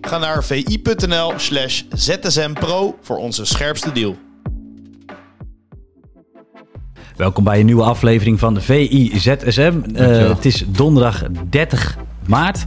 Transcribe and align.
Ga 0.00 0.18
naar 0.18 0.44
vi.nl 0.44 1.32
slash 1.36 1.82
zsmpro 1.92 2.98
voor 3.02 3.16
onze 3.16 3.44
scherpste 3.44 3.92
deal. 3.92 4.16
Welkom 7.16 7.44
bij 7.44 7.60
een 7.60 7.66
nieuwe 7.66 7.82
aflevering 7.82 8.38
van 8.38 8.54
de 8.54 8.60
VI-ZSM. 8.60 9.80
Uh, 9.94 10.28
het 10.28 10.44
is 10.44 10.64
donderdag 10.66 11.22
30 11.50 11.96
maart. 12.26 12.66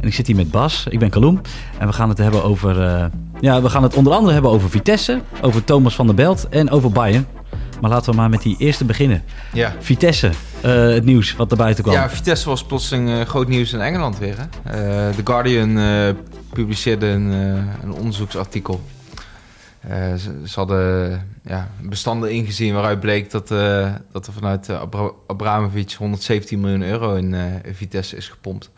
En 0.00 0.06
ik 0.06 0.14
zit 0.14 0.26
hier 0.26 0.36
met 0.36 0.50
Bas, 0.50 0.86
ik 0.90 0.98
ben 0.98 1.10
Kaloem. 1.10 1.40
En 1.78 1.86
we 1.86 1.92
gaan 1.92 2.08
het 2.08 2.18
hebben 2.18 2.44
over. 2.44 2.78
Uh, 2.78 3.04
ja, 3.40 3.62
we 3.62 3.68
gaan 3.68 3.82
het 3.82 3.94
onder 3.94 4.12
andere 4.12 4.32
hebben 4.32 4.50
over 4.50 4.70
Vitesse, 4.70 5.20
over 5.40 5.64
Thomas 5.64 5.94
van 5.94 6.06
der 6.06 6.14
Belt 6.14 6.48
en 6.48 6.70
over 6.70 6.90
Bayern. 6.90 7.26
Maar 7.80 7.90
laten 7.90 8.10
we 8.10 8.16
maar 8.16 8.30
met 8.30 8.42
die 8.42 8.56
eerste 8.58 8.84
beginnen. 8.84 9.22
Ja. 9.52 9.74
Vitesse, 9.78 10.30
uh, 10.64 10.72
het 10.72 11.04
nieuws 11.04 11.36
wat 11.36 11.50
er 11.50 11.56
buiten 11.56 11.84
kwam. 11.84 11.96
Ja, 11.96 12.10
Vitesse 12.10 12.48
was 12.48 12.64
plotseling 12.64 13.08
uh, 13.08 13.20
groot 13.20 13.48
nieuws 13.48 13.72
in 13.72 13.80
Engeland 13.80 14.18
weer. 14.18 14.36
Hè? 14.38 15.12
The 15.12 15.20
Guardian 15.24 15.78
publiceerde 16.56 17.06
een, 17.06 17.30
een 17.82 17.92
onderzoeksartikel. 17.92 18.80
Ze, 19.88 20.42
ze, 20.46 20.52
hadden 20.54 21.28
ja, 21.44 21.70
bestanden 21.80 22.32
ingezien 22.32 22.74
waaruit 22.74 23.00
bleek 23.00 23.30
dat, 23.30 23.48
dat 24.12 24.26
er 24.26 24.32
vanuit 24.32 24.70
Abra 24.70 25.10
Abramovic 25.26 25.92
117 25.92 26.60
miljoen 26.60 26.82
euro 26.82 27.14
in 27.14 27.60
Vitesse 27.72 28.16
is 28.16 28.28
gepompt. 28.28 28.70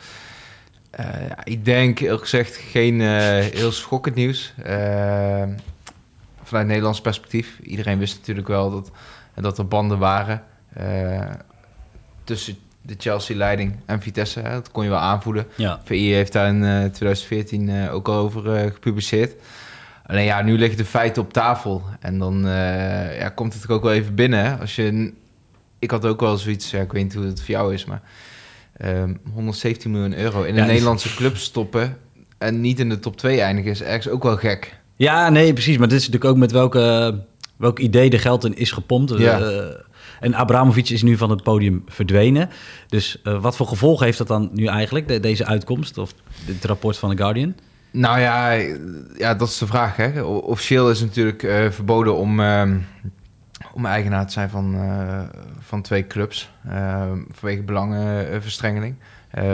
Ik 1.45 1.65
denk 1.65 1.99
eerlijk 1.99 2.23
gezegd 2.23 2.57
geen 2.57 3.01
heel 3.01 3.73
schokkend 3.73 4.15
nieuws. 4.15 4.53
Uh, 4.67 5.43
vanuit 6.43 6.67
Nederlands 6.67 7.01
perspectief. 7.01 7.59
Iedereen 7.63 7.99
wist 7.99 8.17
natuurlijk 8.19 8.49
wel 8.49 8.71
dat, 8.71 8.91
dat 9.35 9.59
er 9.59 9.69
banden 9.69 9.99
waren 9.99 10.43
tussen 12.25 12.57
de 12.89 12.95
Chelsea-leiding 12.99 13.77
en 13.87 14.01
Vitesse. 14.01 14.41
Hè. 14.41 14.51
Dat 14.51 14.71
kon 14.71 14.85
je 14.85 14.91
wel 14.91 14.99
aanvoelen. 14.99 15.47
Ja. 15.55 15.81
VI 15.85 16.13
heeft 16.13 16.33
daar 16.33 16.49
in 16.49 16.61
2014 16.61 17.91
ook 17.91 18.09
al 18.09 18.15
over 18.15 18.71
gepubliceerd. 18.73 19.35
Alleen 20.07 20.25
ja, 20.25 20.43
nu 20.43 20.59
liggen 20.59 20.79
de 20.79 20.85
feiten 20.85 21.23
op 21.23 21.33
tafel. 21.33 21.83
En 22.01 22.19
dan 22.19 22.43
ja, 23.19 23.29
komt 23.29 23.55
het 23.55 23.63
er 23.63 23.73
ook 23.73 23.83
wel 23.83 23.93
even 23.93 24.15
binnen. 24.15 24.45
Hè. 24.45 24.57
Als 24.57 24.77
je, 24.77 25.13
ik 25.79 25.91
had 25.91 26.07
ook 26.07 26.21
wel 26.21 26.37
zoiets, 26.37 26.71
ja, 26.71 26.81
ik 26.81 26.93
weet 26.93 27.03
niet 27.03 27.15
hoe 27.15 27.25
het 27.25 27.41
voor 27.41 27.51
jou 27.51 27.75
is, 27.75 27.85
maar... 27.85 28.03
Um, 28.85 29.21
117 29.33 29.91
miljoen 29.91 30.19
euro 30.19 30.43
in 30.43 30.57
een 30.57 30.63
Ja, 30.63 30.67
Nederlandse 30.67 31.15
club 31.15 31.37
stoppen 31.37 31.97
en 32.39 32.61
niet 32.61 32.81
in 32.81 32.89
de 32.89 32.99
top 32.99 33.17
2 33.17 33.41
eindigen 33.41 33.71
is 33.71 33.83
ergens 33.83 34.09
ook 34.09 34.23
wel 34.23 34.37
gek. 34.37 34.79
Ja, 34.97 35.29
nee, 35.29 35.53
precies. 35.53 35.79
Maar 35.79 35.89
dit 35.89 35.99
is 35.99 36.07
natuurlijk 36.07 36.33
ook 36.33 36.41
met 36.41 36.53
welke, 36.53 37.15
welk 37.57 37.79
idee 37.79 38.11
de 38.11 38.19
geld 38.19 38.45
in 38.45 38.57
is 38.57 38.71
gepompt. 38.71 39.19
Ja. 39.19 39.39
En 40.21 40.35
Abramovic 40.35 40.89
is 40.89 41.03
nu 41.03 41.17
van 41.17 41.31
het 41.31 41.43
podium 41.43 41.83
verdwenen. 41.87 42.51
Dus 42.89 43.21
uh, 43.25 43.41
wat 43.41 43.57
voor 43.57 43.67
gevolgen 43.67 44.05
heeft 44.05 44.19
dat 44.19 44.27
dan 44.27 44.51
nu 44.53 44.67
eigenlijk, 44.67 45.09
de, 45.09 45.21
deze 45.21 45.47
uitkomst? 45.47 45.99
Of 45.99 46.15
dit 46.47 46.65
rapport 46.65 46.99
van 46.99 47.11
The 47.11 47.17
Guardian? 47.17 47.55
Nou 47.91 48.21
ja, 48.21 48.51
ja 49.17 49.35
dat 49.35 49.49
is 49.49 49.59
de 49.59 49.67
vraag. 49.67 49.97
Hè. 49.97 50.23
Officieel 50.23 50.91
is 50.91 51.01
het 51.01 51.09
natuurlijk 51.09 51.43
uh, 51.43 51.71
verboden 51.71 52.17
om, 52.17 52.41
om 53.73 53.87
eigenaar 53.87 54.27
te 54.27 54.33
zijn 54.33 54.51
van, 54.51 54.77
van 55.59 55.83
twee 55.83 56.07
clubs. 56.07 56.51
vanwege 57.31 57.63
belangenverstrengeling 57.63 58.95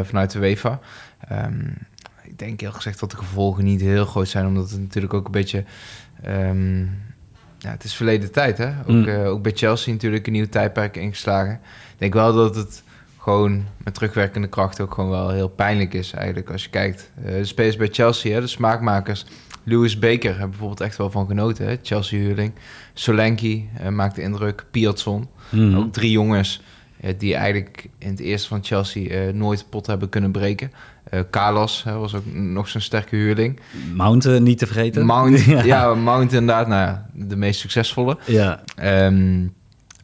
vanuit 0.03 0.31
de 0.31 0.39
UEFA. 0.39 0.81
Um, 1.33 1.75
ik 2.25 2.39
denk 2.39 2.61
heel 2.61 2.73
gezegd 2.73 3.01
dat 3.01 3.11
de 3.11 3.17
gevolgen 3.17 3.65
niet 3.65 3.81
heel 3.81 4.05
groot 4.05 4.29
zijn, 4.29 4.47
omdat 4.47 4.71
het 4.71 4.81
natuurlijk 4.81 5.15
ook 5.15 5.27
een 5.27 5.33
beetje. 5.33 5.65
Ja, 7.65 7.71
het 7.71 7.85
is 7.85 7.95
verleden 7.95 8.33
tijd, 8.33 8.59
hè? 8.59 8.69
Ook, 8.69 8.89
Mm. 8.89 9.05
uh, 9.09 9.29
ook 9.29 9.43
bij 9.43 9.53
Chelsea 9.55 9.93
natuurlijk 9.93 10.27
een 10.27 10.33
nieuw 10.33 10.49
tijdperk 10.49 10.97
ingeslagen. 10.97 11.53
Ik 11.93 11.99
denk 11.99 12.15
wel 12.15 12.35
dat 12.35 12.57
het 12.57 12.83
gewoon 13.19 13.65
met 13.85 13.95
terugwerkende 13.95 14.49
kracht 14.49 14.81
ook 14.81 14.95
gewoon 14.95 15.11
wel 15.11 15.31
heel 15.31 15.49
pijnlijk 15.49 15.95
is, 15.95 16.13
eigenlijk, 16.13 16.51
als 16.51 16.65
je 16.65 16.71
kijkt. 16.71 17.11
Uh, 17.25 17.31
de 17.31 17.45
spelers 17.45 17.77
bij 17.77 17.89
Chelsea, 17.93 18.35
hè, 18.35 18.41
de 18.41 18.47
smaakmakers. 18.47 19.27
Lewis 19.63 19.99
Baker 19.99 20.31
hebben 20.31 20.51
bijvoorbeeld 20.51 20.81
echt 20.81 20.97
wel 20.97 21.11
van 21.11 21.27
genoten, 21.27 21.67
hè? 21.67 21.77
Chelsea-huurling. 21.83 22.53
Solanke 22.95 23.63
uh, 23.81 23.89
maakte 23.89 24.23
indruk. 24.23 24.65
Piatson. 24.71 25.29
Mm. 25.51 25.77
Ook 25.77 25.93
drie 25.93 26.11
jongens 26.11 26.63
die 27.19 27.35
eigenlijk 27.35 27.89
in 27.99 28.09
het 28.09 28.21
eerste 28.21 28.49
van 28.49 28.65
Chelsea 28.65 29.33
nooit 29.33 29.67
pot 29.71 29.87
hebben 29.87 30.09
kunnen 30.09 30.33
breken. 30.33 30.73
Carlos 31.31 31.85
hè, 31.85 31.99
was 31.99 32.15
ook 32.15 32.25
nog 32.33 32.69
zo'n 32.69 32.81
sterke 32.81 33.17
huurling. 33.17 33.61
Mount 33.95 34.27
uh, 34.27 34.41
niet 34.41 34.59
te 34.59 34.67
vergeten. 34.67 35.07
Mount, 35.07 35.45
ja. 35.45 35.63
ja. 35.63 35.95
Mount 35.95 36.33
inderdaad. 36.33 36.69
Nou 36.69 36.81
ja, 36.81 37.07
de 37.13 37.37
meest 37.37 37.61
succesvolle. 37.61 38.19
Ja. 38.27 38.63
Um, 39.07 39.55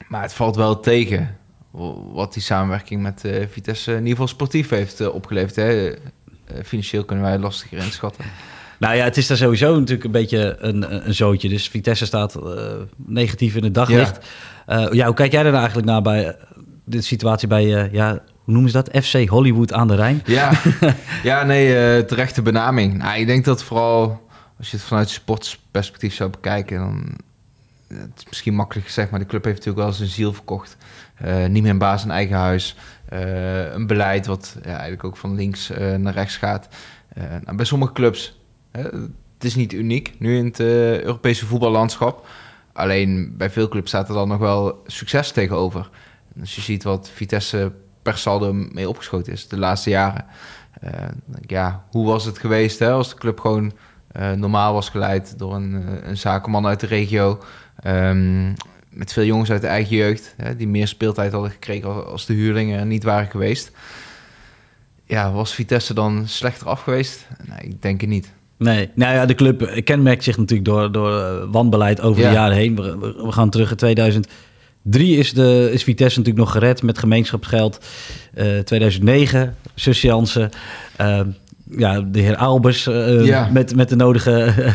maar 0.09 0.23
het 0.23 0.33
valt 0.33 0.57
wel 0.57 0.81
tegen 0.81 1.37
wat 2.13 2.33
die 2.33 2.43
samenwerking 2.43 3.03
met 3.03 3.23
uh, 3.27 3.47
Vitesse 3.51 3.91
in 3.91 3.97
ieder 3.97 4.11
geval 4.11 4.29
sportief 4.29 4.69
heeft 4.69 5.01
uh, 5.01 5.15
opgeleverd. 5.15 5.57
Hè. 5.57 5.95
financieel 6.65 7.05
kunnen 7.05 7.25
wij 7.25 7.39
lastiger 7.39 7.79
inschatten. 7.79 8.25
Nou 8.79 8.97
ja, 8.97 9.05
het 9.05 9.17
is 9.17 9.27
daar 9.27 9.37
sowieso 9.37 9.75
natuurlijk 9.79 10.05
een 10.05 10.11
beetje 10.11 10.57
een, 10.59 11.07
een 11.07 11.15
zootje. 11.15 11.49
Dus 11.49 11.69
Vitesse 11.69 12.07
staat 12.07 12.39
negatief 12.97 13.57
in 13.57 13.65
het 13.65 13.75
daglicht. 13.75 14.19
Ja. 14.67 14.89
Ja, 14.93 15.07
hoe 15.07 15.15
kijk 15.15 15.33
jij 15.33 15.41
er 15.41 15.47
nou 15.47 15.57
eigenlijk 15.57 15.87
naar 15.87 16.03
bij 16.03 16.37
de 16.85 17.01
situatie 17.01 17.49
bij, 17.49 17.89
ja, 17.93 18.23
hoe 18.45 18.53
noemen 18.53 18.71
ze 18.71 18.83
dat? 18.83 19.05
FC 19.05 19.29
Hollywood 19.29 19.73
aan 19.73 19.89
de 19.89 19.95
Rijn? 19.95 20.23
Ja, 20.25 20.53
ja 21.23 21.43
nee, 21.43 21.99
uh, 21.99 22.05
terechte 22.05 22.43
benaming. 22.43 22.99
Nou, 22.99 23.19
ik 23.19 23.27
denk 23.27 23.45
dat 23.45 23.65
vooral 23.65 24.29
als 24.59 24.71
je 24.71 24.77
het 24.77 24.87
vanuit 24.87 25.09
sportsperspectief 25.09 26.15
zou 26.15 26.31
bekijken, 26.31 26.79
dan 26.79 27.17
het 27.89 28.19
is 28.19 28.25
misschien 28.27 28.55
makkelijk 28.55 28.87
gezegd, 28.87 29.11
maar 29.11 29.21
de 29.21 29.27
club 29.27 29.45
heeft 29.45 29.57
natuurlijk 29.57 29.85
wel 29.85 29.95
zijn 29.95 30.09
ziel 30.09 30.33
verkocht. 30.33 30.77
Uh, 31.25 31.47
niet 31.47 31.63
meer 31.63 31.71
een 31.71 31.79
baas 31.79 32.05
in 32.05 32.11
eigen 32.11 32.37
huis. 32.37 32.77
Uh, 33.13 33.73
een 33.73 33.87
beleid 33.87 34.27
wat 34.27 34.57
ja, 34.63 34.71
eigenlijk 34.71 35.05
ook 35.05 35.17
van 35.17 35.35
links 35.35 35.71
naar 35.99 36.13
rechts 36.13 36.37
gaat. 36.37 36.69
Nou, 37.45 37.57
bij 37.57 37.65
sommige 37.65 37.93
clubs, 37.93 38.41
het 38.71 39.45
is 39.45 39.55
niet 39.55 39.73
uniek 39.73 40.15
nu 40.19 40.37
in 40.37 40.45
het 40.45 40.61
Europese 40.61 41.47
voetballandschap. 41.47 42.27
Alleen 42.73 43.35
bij 43.37 43.51
veel 43.51 43.69
clubs 43.69 43.89
staat 43.89 44.09
er 44.09 44.15
dan 44.15 44.29
nog 44.29 44.39
wel 44.39 44.83
succes 44.87 45.33
tegenover. 45.33 45.91
Als 46.41 46.55
je 46.55 46.61
ziet 46.61 46.83
wat 46.83 47.11
Vitesse 47.15 47.73
per 48.03 48.19
saldo 48.19 48.53
mee 48.53 48.89
opgeschoten 48.89 49.33
is 49.33 49.49
de 49.49 49.59
laatste 49.59 49.91
jaren. 49.91 50.25
Uh, 50.85 50.91
ja, 51.47 51.85
hoe 51.91 52.07
was 52.07 52.25
het 52.25 52.39
geweest 52.39 52.79
hè, 52.79 52.91
als 52.91 53.09
de 53.09 53.15
club 53.17 53.41
gewoon 53.41 53.73
uh, 54.17 54.33
normaal 54.33 54.73
was 54.73 54.89
geleid 54.89 55.39
door 55.39 55.55
een, 55.55 55.85
een 56.09 56.17
zakenman 56.17 56.67
uit 56.67 56.81
de 56.81 56.87
regio. 56.87 57.39
Um, 57.87 58.55
met 58.91 59.13
veel 59.13 59.25
jongens 59.25 59.51
uit 59.51 59.61
de 59.61 59.67
eigen 59.67 59.97
jeugd, 59.97 60.35
hè, 60.37 60.57
die 60.57 60.69
meer 60.69 60.89
speeltijd 60.89 61.33
hadden 61.33 61.51
gekregen 61.51 62.07
als 62.07 62.27
de 62.27 62.33
huurlingen 62.33 62.79
er 62.81 62.87
niet 62.87 63.03
waren 63.05 63.31
geweest. 63.31 63.71
Ja, 65.05 65.33
was 65.33 65.55
Vitesse 65.55 65.95
dan 65.95 66.23
slechter 66.29 66.67
af 66.67 66.83
geweest? 66.83 67.27
Nee, 67.49 67.59
ik 67.71 67.83
denk 67.83 68.01
het 68.01 68.11
niet. 68.11 68.33
Nee, 68.57 68.91
nou 68.95 69.15
ja, 69.15 69.27
de 69.27 69.35
club 69.35 69.81
kenmerkt 69.85 70.25
zich 70.25 70.37
natuurlijk 70.37 70.69
door, 70.69 70.93
door 70.93 71.47
wanbeleid 71.51 72.01
over 72.01 72.23
Ja. 72.23 72.29
de 72.29 72.35
jaren 72.35 72.57
heen. 72.57 72.77
We, 72.77 72.99
we- 72.99 73.23
we 73.25 73.33
gaan 73.33 73.51
terug 73.51 73.71
in 73.77 74.25
2003 74.83 75.17
is, 75.19 75.33
de, 75.33 75.71
is 75.73 75.83
Vitesse 75.83 76.19
natuurlijk 76.19 76.45
nog 76.47 76.55
gered 76.55 76.83
met 76.83 76.99
gemeenschapsgeld. 76.99 77.85
Eh 78.35 78.59
2009, 78.59 79.55
Sus 79.75 80.01
Jansen. 80.01 80.51
eh, 80.97 81.21
ja, 81.77 82.01
de 82.01 82.21
heer 82.21 82.37
Albers 82.37 82.87
eh, 82.87 83.25
Ja. 83.27 83.49
met, 83.53 83.77
met 83.77 83.89
de 83.89 83.97
nodige 83.97 84.31
eh, 84.45 84.67
eh, 84.67 84.75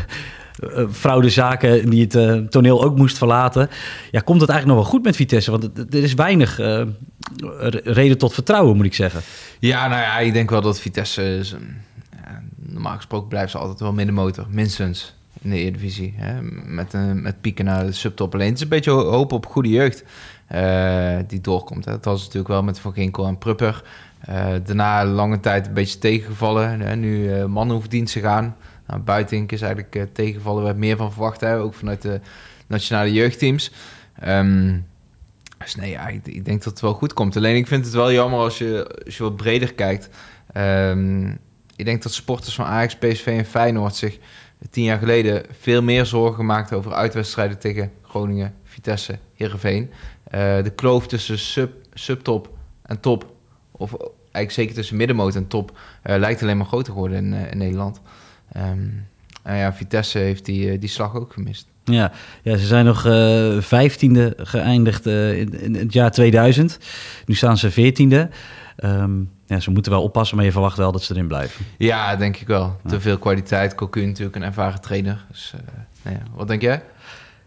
fraudezaken 0.92 1.90
die 1.90 2.02
het 2.04 2.16
eh, 2.16 2.34
toneel 2.36 2.84
ook 2.84 2.98
moest 2.98 3.18
verlaten. 3.18 3.70
Ja, 4.12 4.20
komt 4.20 4.42
het 4.42 4.50
eigenlijk 4.50 4.80
nog 4.80 4.88
wel 4.88 4.96
goed 4.96 5.06
met 5.06 5.16
Vitesse? 5.16 5.52
Want 5.52 5.64
er 5.94 6.04
is 6.04 6.14
weinig 6.14 6.60
eh, 6.60 6.82
re- 7.60 7.82
reden 7.84 8.18
tot 8.18 8.34
vertrouwen, 8.34 8.76
moet 8.76 8.86
ik 8.86 8.94
zeggen. 8.94 9.22
Ja, 9.60 9.88
nou 9.88 10.02
ja, 10.02 10.20
ik 10.20 10.34
denk 10.34 10.50
wel 10.50 10.62
dat 10.62 10.80
Vitesse... 10.80 11.38
Is, 11.38 11.52
een- 11.52 11.76
ja, 12.24 12.42
normaal 12.56 12.96
gesproken 12.96 13.28
blijven 13.28 13.50
ze 13.52 13.58
altijd 13.58 13.80
wel 13.80 13.94
middenmotor, 13.94 14.46
minstens 14.50 15.14
in 15.46 15.52
de 15.52 15.58
Eredivisie. 15.58 16.14
Hè? 16.18 16.42
Met, 16.66 16.94
eh, 16.94 17.12
met 17.12 17.42
pieken 17.42 17.66
naar 17.66 17.86
de 17.86 17.92
subtop. 17.92 18.34
Alleen 18.34 18.48
het 18.48 18.56
is 18.56 18.62
een 18.64 18.70
beetje 18.70 18.92
ho- 18.92 19.10
hoop 19.10 19.32
op 19.32 19.46
goede 19.46 19.70
jeugd 19.70 20.04
eh, 20.48 21.18
die 21.28 21.42
doorkomt. 21.42 21.86
Hè? 21.86 21.92
Dat 21.92 22.06
was 22.06 22.20
natuurlijk 22.20 22.48
wel 22.48 22.64
met 22.64 22.80
Van 22.80 22.94
Ginkel 22.94 23.28
en 23.28 23.38
Prupper. 23.38 23.84
Eh, 24.20 24.54
daarna 24.66 25.06
lange 25.06 25.40
tijd 25.40 25.68
een 25.68 25.74
beetje 25.74 25.98
tegengevallen. 25.98 26.80
Hè? 26.80 26.96
Nu 26.96 27.30
uh, 27.30 28.04
te 28.04 28.20
gaan. 28.20 28.56
Nou, 28.88 29.00
Buitink 29.00 29.52
is 29.52 29.62
eigenlijk 29.62 29.96
uh, 29.96 30.04
tegengevallen. 30.14 30.60
We 30.62 30.66
hebben 30.68 30.86
meer 30.86 30.98
van 30.98 31.12
verwacht, 31.12 31.42
hè? 31.42 31.58
ook 31.58 31.74
vanuit 31.74 32.02
de 32.02 32.20
nationale 32.68 33.14
jeugdteams. 33.14 33.72
Ehm, 34.20 34.78
dus 35.58 35.76
nee, 35.76 35.90
ja, 35.90 36.08
ik, 36.08 36.28
ik 36.28 36.46
denk 36.46 36.64
dat 36.64 36.74
het 36.74 36.82
wel 36.82 36.94
goed 36.94 37.14
komt. 37.14 37.38
Alleen 37.38 37.56
ik 37.56 37.68
vind 37.68 37.86
het 37.86 37.94
wel 37.94 38.12
jammer 38.12 38.40
als 38.40 38.58
je, 38.58 39.02
als 39.06 39.18
je 39.18 39.24
wat 39.24 39.36
breder 39.36 39.74
kijkt. 39.74 40.10
Ehm, 40.54 41.30
ik 41.76 41.86
denk 41.86 42.04
dat 42.04 42.14
sporters 42.14 42.56
van 42.56 42.66
Ajax, 42.66 42.96
PSV 42.96 43.26
en 43.28 43.46
Feyenoord 43.46 43.96
zich 43.96 44.18
tien 44.70 44.84
jaar 44.84 44.98
geleden 44.98 45.44
veel 45.60 45.82
meer 45.82 46.06
zorgen 46.06 46.36
gemaakt 46.36 46.74
over 46.74 46.94
uitwedstrijden 46.94 47.60
tegen 47.60 47.92
Groningen, 48.02 48.54
Vitesse, 48.64 49.18
Heerenveen. 49.36 49.90
Uh, 50.36 50.64
de 50.64 50.72
kloof 50.76 51.08
tussen 51.08 51.40
sub, 51.40 51.74
subtop 51.94 52.50
en 52.82 53.00
top, 53.00 53.34
of 53.72 53.96
eigenlijk 54.22 54.52
zeker 54.52 54.76
tussen 54.76 54.98
middenmoot 54.98 55.36
en 55.36 55.48
top, 55.48 55.78
uh, 56.04 56.16
lijkt 56.18 56.42
alleen 56.42 56.58
maar 56.58 56.66
groter 56.66 56.94
geworden 56.94 57.18
in, 57.18 57.34
uh, 57.34 57.52
in 57.52 57.58
Nederland. 57.58 58.02
Um, 58.58 59.08
ja, 59.44 59.74
Vitesse 59.74 60.18
heeft 60.18 60.46
die, 60.46 60.80
die 60.80 60.90
slag 60.90 61.16
ook 61.16 61.34
gemist. 61.34 61.68
Ja, 61.84 62.12
ja 62.42 62.58
ze 62.58 62.66
zijn 62.66 62.86
nog 62.86 63.02
vijftiende 63.66 64.34
geëindigd 64.38 65.06
in, 65.06 65.62
in, 65.62 65.76
het 65.76 65.94
jaar 65.94 66.12
2000. 66.12 66.80
Nu 67.26 67.36
staan 67.36 67.58
ze 67.58 67.72
veertiende. 67.72 68.30
Um, 68.84 69.32
ja, 69.48 69.60
ze 69.60 69.72
moeten 69.72 69.92
wel 69.92 70.04
oppassen, 70.04 70.36
maar 70.36 70.46
je 70.46 70.52
verwacht 70.52 70.78
wel 70.78 70.92
dat 70.92 71.04
ze 71.04 71.14
erin 71.14 71.28
blijven. 71.28 71.66
Ja, 71.78 72.16
denk 72.16 72.38
ik 72.38 72.48
wel. 72.48 72.78
Te 72.88 73.02
veel 73.02 73.18
kwaliteit. 73.18 73.76
Cocu 73.76 74.06
natuurlijk 74.06 74.36
een 74.36 74.44
ervaren 74.44 74.82
trainer. 74.82 75.26
Dus, 75.32 75.54
uh, 75.56 75.62
nou 76.02 76.16
ja. 76.16 76.24
Wat 76.36 76.48
denk 76.48 76.62
jij? 76.62 76.84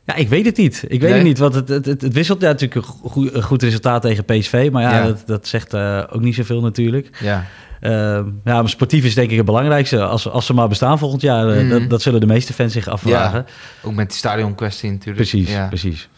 Ja, 0.05 0.15
ik 0.15 0.29
weet 0.29 0.45
het 0.45 0.57
niet. 0.57 0.85
Ik 0.89 1.01
weet 1.01 1.13
het 1.13 1.23
niet, 1.23 1.39
want 1.39 1.55
het, 1.55 1.69
het, 1.69 1.87
het, 1.87 2.13
wisselt 2.13 2.41
ja, 2.41 2.47
natuurlijk 2.47 2.87
een 2.87 3.11
goed, 3.11 3.35
een 3.35 3.43
goed, 3.43 3.63
resultaat 3.63 4.03
tegen 4.03 4.25
PSV. 4.25 4.69
Maar 4.73 4.83
ja, 4.83 4.99
ja. 4.99 5.07
Dat, 5.07 5.23
dat 5.27 5.47
zegt 5.47 5.75
uh, 5.75 6.03
ook 6.11 6.21
niet 6.21 6.35
zoveel 6.35 6.61
natuurlijk. 6.61 7.19
Ja. 7.21 7.45
Uh, 7.81 7.91
ja, 7.91 8.25
maar 8.45 8.69
sportief 8.69 9.05
is 9.05 9.15
denk 9.15 9.31
ik 9.31 9.37
het 9.37 9.47
belangrijkste. 9.47 10.05
Als, 10.05 10.29
als 10.29 10.47
ze 10.47 10.55
maar 10.55 10.69
bestaan 10.69 10.99
volgend 10.99 11.23
jaar, 11.23 11.63
mm. 11.63 11.69
dat, 11.69 11.91
dat, 11.91 12.03
zullen 12.03 12.21
de 12.21 12.27
meeste 12.27 12.53
fans 12.53 12.73
zich 12.73 12.89
afvragen. 12.89 13.45
Ja, 13.47 13.89
ook 13.89 13.95
met 13.95 14.09
die 14.09 14.19
stadionkwestie 14.19 14.91
natuurlijk. 14.91 15.17
Precies, 15.17 15.51
ja. 15.51 15.67
precies. 15.67 16.09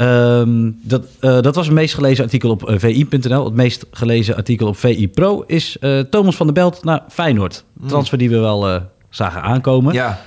Um, 0.00 0.78
dat, 0.82 1.04
uh, 1.20 1.40
dat 1.40 1.54
was 1.54 1.66
het 1.66 1.74
meest 1.74 1.94
gelezen 1.94 2.24
artikel 2.24 2.50
op 2.50 2.70
uh, 2.70 2.78
vi.nl. 2.78 3.44
Het 3.44 3.54
meest 3.54 3.86
gelezen 3.90 4.36
artikel 4.36 4.66
op 4.66 4.76
VI 4.76 5.08
Pro 5.08 5.44
is 5.46 5.76
uh, 5.80 6.00
Thomas 6.00 6.36
van 6.36 6.46
der 6.46 6.54
Belt 6.54 6.84
naar 6.84 7.04
Feyenoord. 7.08 7.64
Mm. 7.72 7.88
Transfer 7.88 8.18
die 8.18 8.30
we 8.30 8.38
wel 8.38 8.82
zagen 9.10 9.42
aankomen. 9.42 9.94
Ja. 9.94 10.20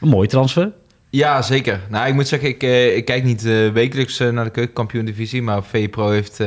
Een 0.00 0.08
mooie 0.08 0.28
transfer. 0.28 0.72
Ja, 1.10 1.42
zeker. 1.42 1.80
Nou, 1.88 2.08
ik 2.08 2.14
moet 2.14 2.28
zeggen, 2.28 2.48
ik, 2.48 2.62
ik 2.96 3.04
kijk 3.04 3.24
niet 3.24 3.42
wekelijks 3.72 4.18
naar 4.18 4.44
de 4.44 4.50
keukenkampioen-divisie, 4.50 5.42
maar 5.42 5.64
VI 5.64 5.88
Pro 5.88 6.10
heeft 6.10 6.42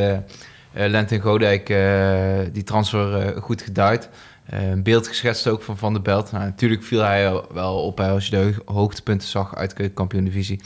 Lentin 0.73 1.19
Godijk 1.19 1.67
die 2.53 2.63
transfer 2.63 3.33
goed 3.41 3.61
geduid. 3.61 4.09
een 4.49 4.83
beeld 4.83 5.07
geschetst 5.07 5.47
ook 5.47 5.61
van 5.61 5.77
Van 5.77 5.93
der 5.93 6.01
Belt. 6.01 6.31
Nou, 6.31 6.43
natuurlijk 6.43 6.83
viel 6.83 7.01
hij 7.01 7.41
wel 7.53 7.75
op 7.75 7.99
als 7.99 8.27
je 8.27 8.31
de 8.31 8.53
hoogtepunten 8.65 9.27
zag 9.27 9.55
uit 9.55 9.69
de 9.69 9.75
keukenkampioen-divisie 9.75 10.59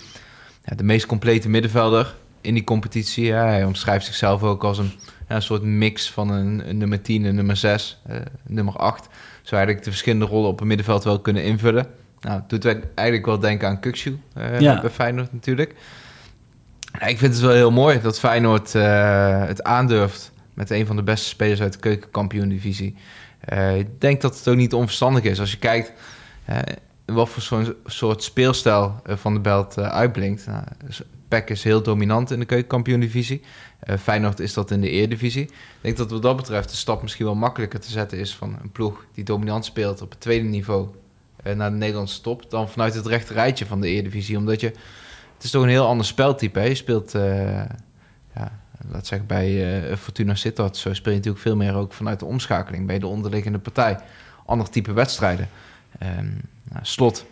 ja, 0.66 0.76
de 0.76 0.84
meest 0.84 1.06
complete 1.06 1.50
middenvelder 1.50 2.16
in 2.42 2.54
die 2.54 2.64
competitie. 2.64 3.26
Ja, 3.26 3.46
hij 3.46 3.64
omschrijft 3.64 4.06
zichzelf 4.06 4.44
ook 4.44 4.64
als 4.64 4.78
een, 4.78 4.92
ja, 5.28 5.36
een 5.36 5.42
soort 5.42 5.64
mix 5.64 6.12
van 6.12 6.30
een, 6.30 6.70
een 6.70 6.78
nummer 6.78 7.02
10 7.02 7.26
en 7.26 7.36
nummer 7.36 7.58
6, 7.58 8.02
uh, 8.10 8.16
nummer 8.48 8.74
8. 8.74 9.08
Zou 9.42 9.56
eigenlijk 9.56 9.84
de 9.84 9.92
verschillende 9.92 10.26
rollen 10.26 10.50
op 10.50 10.60
het 10.60 10.68
middenveld 10.68 11.04
wel 11.04 11.20
kunnen 11.20 11.44
invullen. 11.44 11.88
Nou, 12.20 12.42
doet 12.48 12.64
wij 12.64 12.82
eigenlijk 12.96 13.28
wel 13.28 13.40
denken 13.40 13.68
aan 13.68 13.80
Kukshu 13.80 14.20
uh, 14.38 14.60
ja. 14.60 14.82
bij 14.82 14.90
Feyenoord 14.90 15.34
natuurlijk. 15.34 15.76
Ja, 17.00 17.06
ik 17.06 17.18
vind 17.18 17.34
het 17.34 17.42
wel 17.42 17.52
heel 17.52 17.72
mooi 17.72 18.02
dat 18.02 18.20
Feyenoord 18.20 18.74
uh, 18.74 19.46
het 19.46 19.64
aandurft 19.64 20.32
met 20.54 20.70
een 20.70 20.86
van 20.86 20.96
de 20.96 21.04
beste 21.04 21.28
spelers 21.28 21.62
uit 21.62 21.74
de 21.74 21.80
keukenkampioen-divisie. 21.80 22.96
ik 23.78 24.02
denk 24.02 24.22
dat 24.22 24.38
het 24.38 24.48
ook 24.48 24.56
niet 24.56 24.74
onverstandig 24.74 25.24
is. 25.24 25.40
Als 25.40 25.52
je 25.52 25.58
kijkt, 25.58 25.94
wat 27.06 27.30
voor 27.30 27.42
zo'n 27.42 27.76
soort 27.86 28.24
speelstijl 28.24 29.02
eh, 29.06 29.16
van 29.16 29.34
de 29.34 29.40
Belt 29.40 29.78
uh, 29.78 29.88
uitblinkt. 29.88 30.48
Nou, 30.48 30.64
PEC 31.28 31.50
is 31.50 31.64
heel 31.64 31.82
dominant 31.82 32.32
in 32.32 32.40
de 32.40 32.46
keukenkampioen-divisie. 32.46 33.42
Uh, 33.84 33.98
Feyenoord 33.98 34.40
is 34.40 34.54
dat 34.54 34.72
in 34.72 34.82
de 34.82 34.90
Eredivisie. 34.90 35.44
Ik 35.44 35.52
denk 35.82 35.98
dat 35.98 36.12
wat 36.12 36.22
dat 36.22 36.36
betreft 36.36 36.70
de 36.70 36.76
stap 36.76 37.02
misschien 37.02 37.26
wel 37.26 37.36
makkelijker 37.36 37.80
te 37.80 37.92
zetten 37.92 38.18
is... 38.18 38.36
van 38.36 38.58
een 38.62 38.72
ploeg 38.72 39.06
die 39.14 39.24
dominant 39.24 39.66
speelt 39.66 40.02
op 40.02 40.10
het 40.10 40.20
tweede 40.20 40.48
niveau... 40.48 40.88
Naar 41.56 41.72
de 41.72 41.78
Nederlandse 41.78 42.22
top... 42.22 42.50
dan 42.50 42.70
vanuit 42.70 42.94
het 42.94 43.06
rechte 43.06 43.34
rijtje 43.34 43.66
van 43.66 43.82
de 43.82 43.88
Eredivisie. 43.88 44.38
Omdat 44.38 44.60
je... 44.60 44.68
Het 45.34 45.44
is 45.44 45.50
toch 45.50 45.64
een 45.64 45.70
heel 45.70 45.88
ander 45.88 46.06
speltype. 46.06 46.60
Hè? 46.60 46.66
Je 46.66 46.76
speelt... 46.76 47.12
ja, 48.34 48.60
laat 48.92 49.08
zeggen 49.08 49.28
bij 49.28 49.98
Fortuna 49.98 50.36
Sittard... 50.36 50.78
zo 50.78 50.94
speel 50.94 51.12
je 51.12 51.18
natuurlijk 51.18 51.44
veel 51.44 51.56
meer 51.56 51.76
ook 51.76 51.94
vanuit 51.94 52.20
de 52.20 52.26
omschakeling... 52.26 52.88
bij 52.88 53.00
de 53.00 53.08
onderliggende 53.08 53.60
partij. 53.60 54.00
Ander 54.46 54.70
type 54.70 54.94
wedstrijden. 54.94 55.50
Nou, 56.00 56.24
slot 56.82 57.26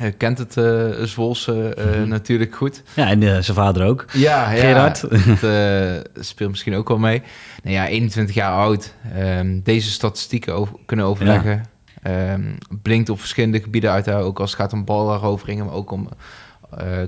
uh, 0.00 0.12
kent 0.16 0.38
het 0.38 0.56
uh, 0.56 1.02
Zwolse 1.02 1.74
uh, 1.78 1.84
mm-hmm. 1.84 2.08
natuurlijk 2.08 2.54
goed. 2.54 2.82
Ja, 2.94 3.08
en 3.08 3.20
zijn 3.20 3.56
vader 3.56 3.86
ook. 3.86 4.04
Ja, 4.12 4.50
ja 4.50 4.60
Gerard. 4.60 5.00
Dat 6.14 6.24
speelt 6.24 6.50
misschien 6.50 6.74
ook 6.74 6.88
wel 6.88 6.98
mee. 6.98 7.22
Nou 7.62 7.76
ja, 7.76 7.86
21 7.86 8.34
jaar 8.34 8.52
oud. 8.52 8.94
Um, 9.18 9.60
deze 9.62 9.90
statistieken 9.90 10.54
over, 10.54 10.76
kunnen 10.86 11.06
overleggen. 11.06 11.64
Ja. 12.02 12.32
Um, 12.32 12.58
blinkt 12.82 13.08
op 13.08 13.18
verschillende 13.18 13.60
gebieden 13.60 13.90
uit. 13.90 14.10
Ook 14.10 14.40
als 14.40 14.50
het 14.50 14.60
gaat 14.60 14.72
om 14.72 14.84
balveroveringen, 14.84 15.64
maar 15.64 15.74
ook 15.74 15.90
om 15.90 16.08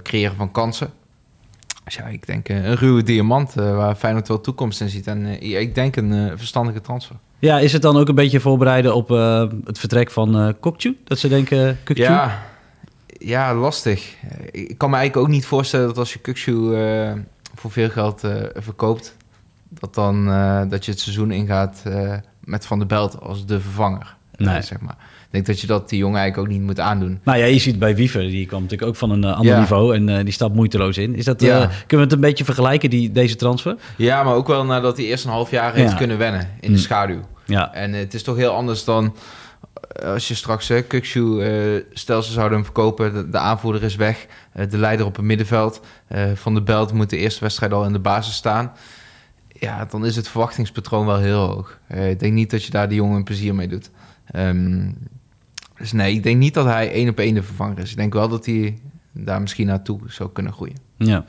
creëren 0.02 0.36
van 0.36 0.52
kansen. 0.52 0.90
Dus 1.84 1.94
ja, 1.94 2.04
ik 2.04 2.26
denk 2.26 2.48
een 2.48 2.76
ruwe 2.76 3.02
diamant 3.02 3.54
waar 3.54 3.94
Feyenoord 3.94 4.28
wel 4.28 4.40
toekomst 4.40 4.80
in 4.80 4.88
ziet. 4.88 5.06
En 5.06 5.42
ik 5.42 5.74
denk 5.74 5.96
een 5.96 6.38
verstandige 6.38 6.80
transfer. 6.80 7.16
Ja, 7.38 7.58
is 7.58 7.72
het 7.72 7.82
dan 7.82 7.96
ook 7.96 8.08
een 8.08 8.14
beetje 8.14 8.40
voorbereiden 8.40 8.94
op 8.94 9.10
uh, 9.10 9.44
het 9.64 9.78
vertrek 9.78 10.10
van 10.10 10.46
uh, 10.46 10.52
Kokju? 10.60 10.96
Dat 11.04 11.18
ze 11.18 11.28
denken, 11.28 11.78
Kukju? 11.84 12.02
Ja, 12.02 12.42
ja, 13.06 13.54
lastig. 13.54 14.14
Ik 14.50 14.78
kan 14.78 14.90
me 14.90 14.96
eigenlijk 14.96 15.26
ook 15.26 15.32
niet 15.34 15.46
voorstellen 15.46 15.86
dat 15.86 15.98
als 15.98 16.12
je 16.12 16.18
Kukju 16.18 16.52
uh, 16.52 17.12
voor 17.54 17.70
veel 17.70 17.90
geld 17.90 18.20
verkoopt... 18.54 19.16
dat, 19.68 19.94
dan, 19.94 20.26
dat 20.68 20.84
je 20.84 20.90
het 20.90 21.00
seizoen 21.00 21.30
ingaat 21.30 21.82
met 22.40 22.66
Van 22.66 22.78
der 22.78 22.86
Belt 22.86 23.20
als 23.20 23.46
de 23.46 23.60
vervanger. 23.60 24.16
Nee. 24.36 24.62
zeg 24.62 24.80
maar. 24.80 24.96
Ik 25.28 25.34
denk 25.34 25.46
dat 25.46 25.60
je 25.60 25.66
dat 25.66 25.88
die 25.88 25.98
jongen 25.98 26.20
eigenlijk 26.20 26.48
ook 26.48 26.56
niet 26.58 26.66
moet 26.66 26.80
aandoen. 26.80 27.20
Nou 27.24 27.38
ja, 27.38 27.44
je 27.44 27.58
ziet 27.58 27.78
bij 27.78 27.96
Wiever, 27.96 28.20
die 28.20 28.46
kwam 28.46 28.62
natuurlijk 28.62 28.90
ook 28.90 28.96
van 28.96 29.10
een 29.10 29.24
ander 29.24 29.52
ja. 29.52 29.58
niveau 29.58 29.94
en 29.94 30.24
die 30.24 30.32
stapt 30.32 30.54
moeiteloos 30.54 30.98
in. 30.98 31.14
Is 31.14 31.24
dat, 31.24 31.40
ja. 31.40 31.58
kunnen 31.58 31.72
we 31.86 31.96
het 31.96 32.12
een 32.12 32.20
beetje 32.20 32.44
vergelijken, 32.44 32.90
die, 32.90 33.12
deze 33.12 33.36
transfer? 33.36 33.76
Ja, 33.96 34.22
maar 34.22 34.34
ook 34.34 34.46
wel 34.46 34.64
nadat 34.64 34.96
hij 34.96 35.06
eerst 35.06 35.24
een 35.24 35.30
half 35.30 35.50
jaar 35.50 35.74
heeft 35.74 35.94
kunnen 35.94 36.18
wennen 36.18 36.48
in 36.60 36.72
de 36.72 36.78
schaduw. 36.78 37.20
Ja. 37.44 37.74
En 37.74 37.92
het 37.92 38.14
is 38.14 38.22
toch 38.22 38.36
heel 38.36 38.50
anders 38.50 38.84
dan 38.84 39.14
als 40.04 40.28
je 40.28 40.34
straks 40.34 40.68
hè, 40.68 40.82
Kukshu, 40.82 41.20
uh, 41.20 41.82
stel 41.92 42.22
ze 42.22 42.32
zouden 42.32 42.56
hem 42.56 42.64
verkopen, 42.64 43.14
de, 43.14 43.30
de 43.30 43.38
aanvoerder 43.38 43.82
is 43.82 43.96
weg, 43.96 44.26
uh, 44.56 44.70
de 44.70 44.78
leider 44.78 45.06
op 45.06 45.16
het 45.16 45.24
middenveld, 45.24 45.80
uh, 46.08 46.22
Van 46.34 46.54
de 46.54 46.62
Belt 46.62 46.92
moet 46.92 47.10
de 47.10 47.16
eerste 47.16 47.40
wedstrijd 47.40 47.72
al 47.72 47.84
in 47.84 47.92
de 47.92 47.98
basis 47.98 48.34
staan. 48.34 48.72
Ja, 49.48 49.84
dan 49.84 50.06
is 50.06 50.16
het 50.16 50.28
verwachtingspatroon 50.28 51.06
wel 51.06 51.18
heel 51.18 51.46
hoog. 51.46 51.78
ik 51.88 52.20
denk 52.20 52.32
niet 52.32 52.50
dat 52.50 52.64
je 52.64 52.70
daar 52.70 52.88
de 52.88 52.94
jongen 52.94 53.24
plezier 53.24 53.54
mee 53.54 53.68
doet. 53.68 53.90
Um, 54.36 54.96
dus 55.78 55.92
nee, 55.92 56.14
ik 56.14 56.22
denk 56.22 56.38
niet 56.38 56.54
dat 56.54 56.66
hij 56.66 56.92
één 56.92 57.08
op 57.08 57.18
één 57.18 57.34
de 57.34 57.42
vervanger 57.42 57.78
is. 57.78 57.90
Ik 57.90 57.96
denk 57.96 58.12
wel 58.12 58.28
dat 58.28 58.46
hij 58.46 58.78
daar 59.12 59.40
misschien 59.40 59.66
naartoe 59.66 60.00
zou 60.06 60.30
kunnen 60.32 60.52
groeien. 60.52 60.76
Ja. 60.96 61.24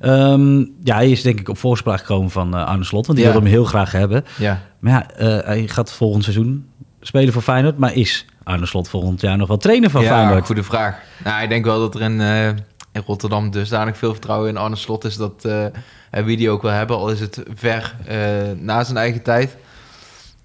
Um, 0.00 0.74
ja, 0.82 0.94
hij 0.94 1.10
is 1.10 1.22
denk 1.22 1.40
ik 1.40 1.48
op 1.48 1.58
voorspraak 1.58 1.98
gekomen 1.98 2.30
van 2.30 2.54
uh, 2.54 2.66
Arne 2.66 2.84
Slot, 2.84 3.06
want 3.06 3.18
die 3.18 3.26
ja. 3.26 3.32
wilde 3.32 3.46
hem 3.46 3.56
heel 3.56 3.64
graag 3.64 3.92
hebben. 3.92 4.24
Ja. 4.38 4.62
Maar 4.78 4.92
ja, 4.92 5.20
uh, 5.38 5.44
hij 5.44 5.68
gaat 5.68 5.92
volgend 5.92 6.22
seizoen 6.22 6.68
spelen 7.00 7.32
voor 7.32 7.42
Feyenoord, 7.42 7.78
maar 7.78 7.94
is 7.94 8.26
Arne 8.42 8.66
Slot 8.66 8.88
volgend 8.88 9.20
jaar 9.20 9.36
nog 9.36 9.48
wel 9.48 9.56
trainer 9.56 9.90
van 9.90 10.02
ja, 10.02 10.08
Feyenoord? 10.08 10.46
goede 10.46 10.62
vraag. 10.62 10.98
Nou, 11.24 11.42
ik 11.42 11.48
denk 11.48 11.64
wel 11.64 11.78
dat 11.78 11.94
er 11.94 12.00
in, 12.00 12.20
uh, 12.20 12.46
in 12.92 13.02
Rotterdam 13.06 13.50
dusdanig 13.50 13.96
veel 13.96 14.12
vertrouwen 14.12 14.48
in 14.48 14.56
Arne 14.56 14.76
Slot 14.76 15.04
is 15.04 15.16
dat 15.16 15.48
wie 16.24 16.36
die 16.36 16.50
ook 16.50 16.62
wil 16.62 16.70
hebben, 16.70 16.96
al 16.96 17.10
is 17.10 17.20
het 17.20 17.42
ver 17.54 17.96
na 18.56 18.84
zijn 18.84 18.96
eigen 18.96 19.22
tijd. 19.22 19.56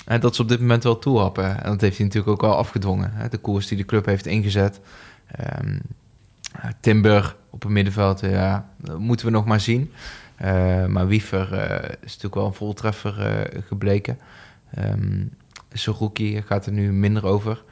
En 0.08 0.20
dat 0.20 0.36
ze 0.36 0.42
op 0.42 0.50
dit 0.50 0.60
moment 0.60 0.84
wel 0.84 1.00
toehappen. 1.00 1.64
En 1.64 1.70
dat 1.70 1.82
heeft 1.82 1.98
hij 1.98 2.06
natuurlijk 2.06 2.44
ook 2.44 2.52
al 2.52 2.58
afgedwongen. 2.58 3.12
Hè? 3.14 3.30
De 3.30 3.38
koers 3.38 3.68
die 3.68 3.78
de 3.78 3.86
club 3.86 4.06
heeft 4.06 4.26
ingezet. 4.26 4.80
Um, 5.60 5.82
Timber 6.80 7.36
op 7.50 7.62
het 7.62 7.72
middenveld, 7.72 8.20
ja, 8.20 8.70
moeten 8.98 9.26
we 9.26 9.32
nog 9.32 9.46
maar 9.46 9.60
zien. 9.60 9.92
Uh, 10.42 10.86
maar 10.86 11.08
Wiever 11.08 11.54
uh, 11.54 11.90
is 11.90 12.00
natuurlijk 12.02 12.36
wel 12.36 12.46
een 12.46 12.54
voltreffer 12.54 13.20
uh, 13.20 13.62
gebleken. 13.68 14.20
Um, 14.80 15.36
gaat 16.46 16.66
er 16.66 16.72
nu 16.72 16.94
minder 16.94 17.26
over. 17.26 17.64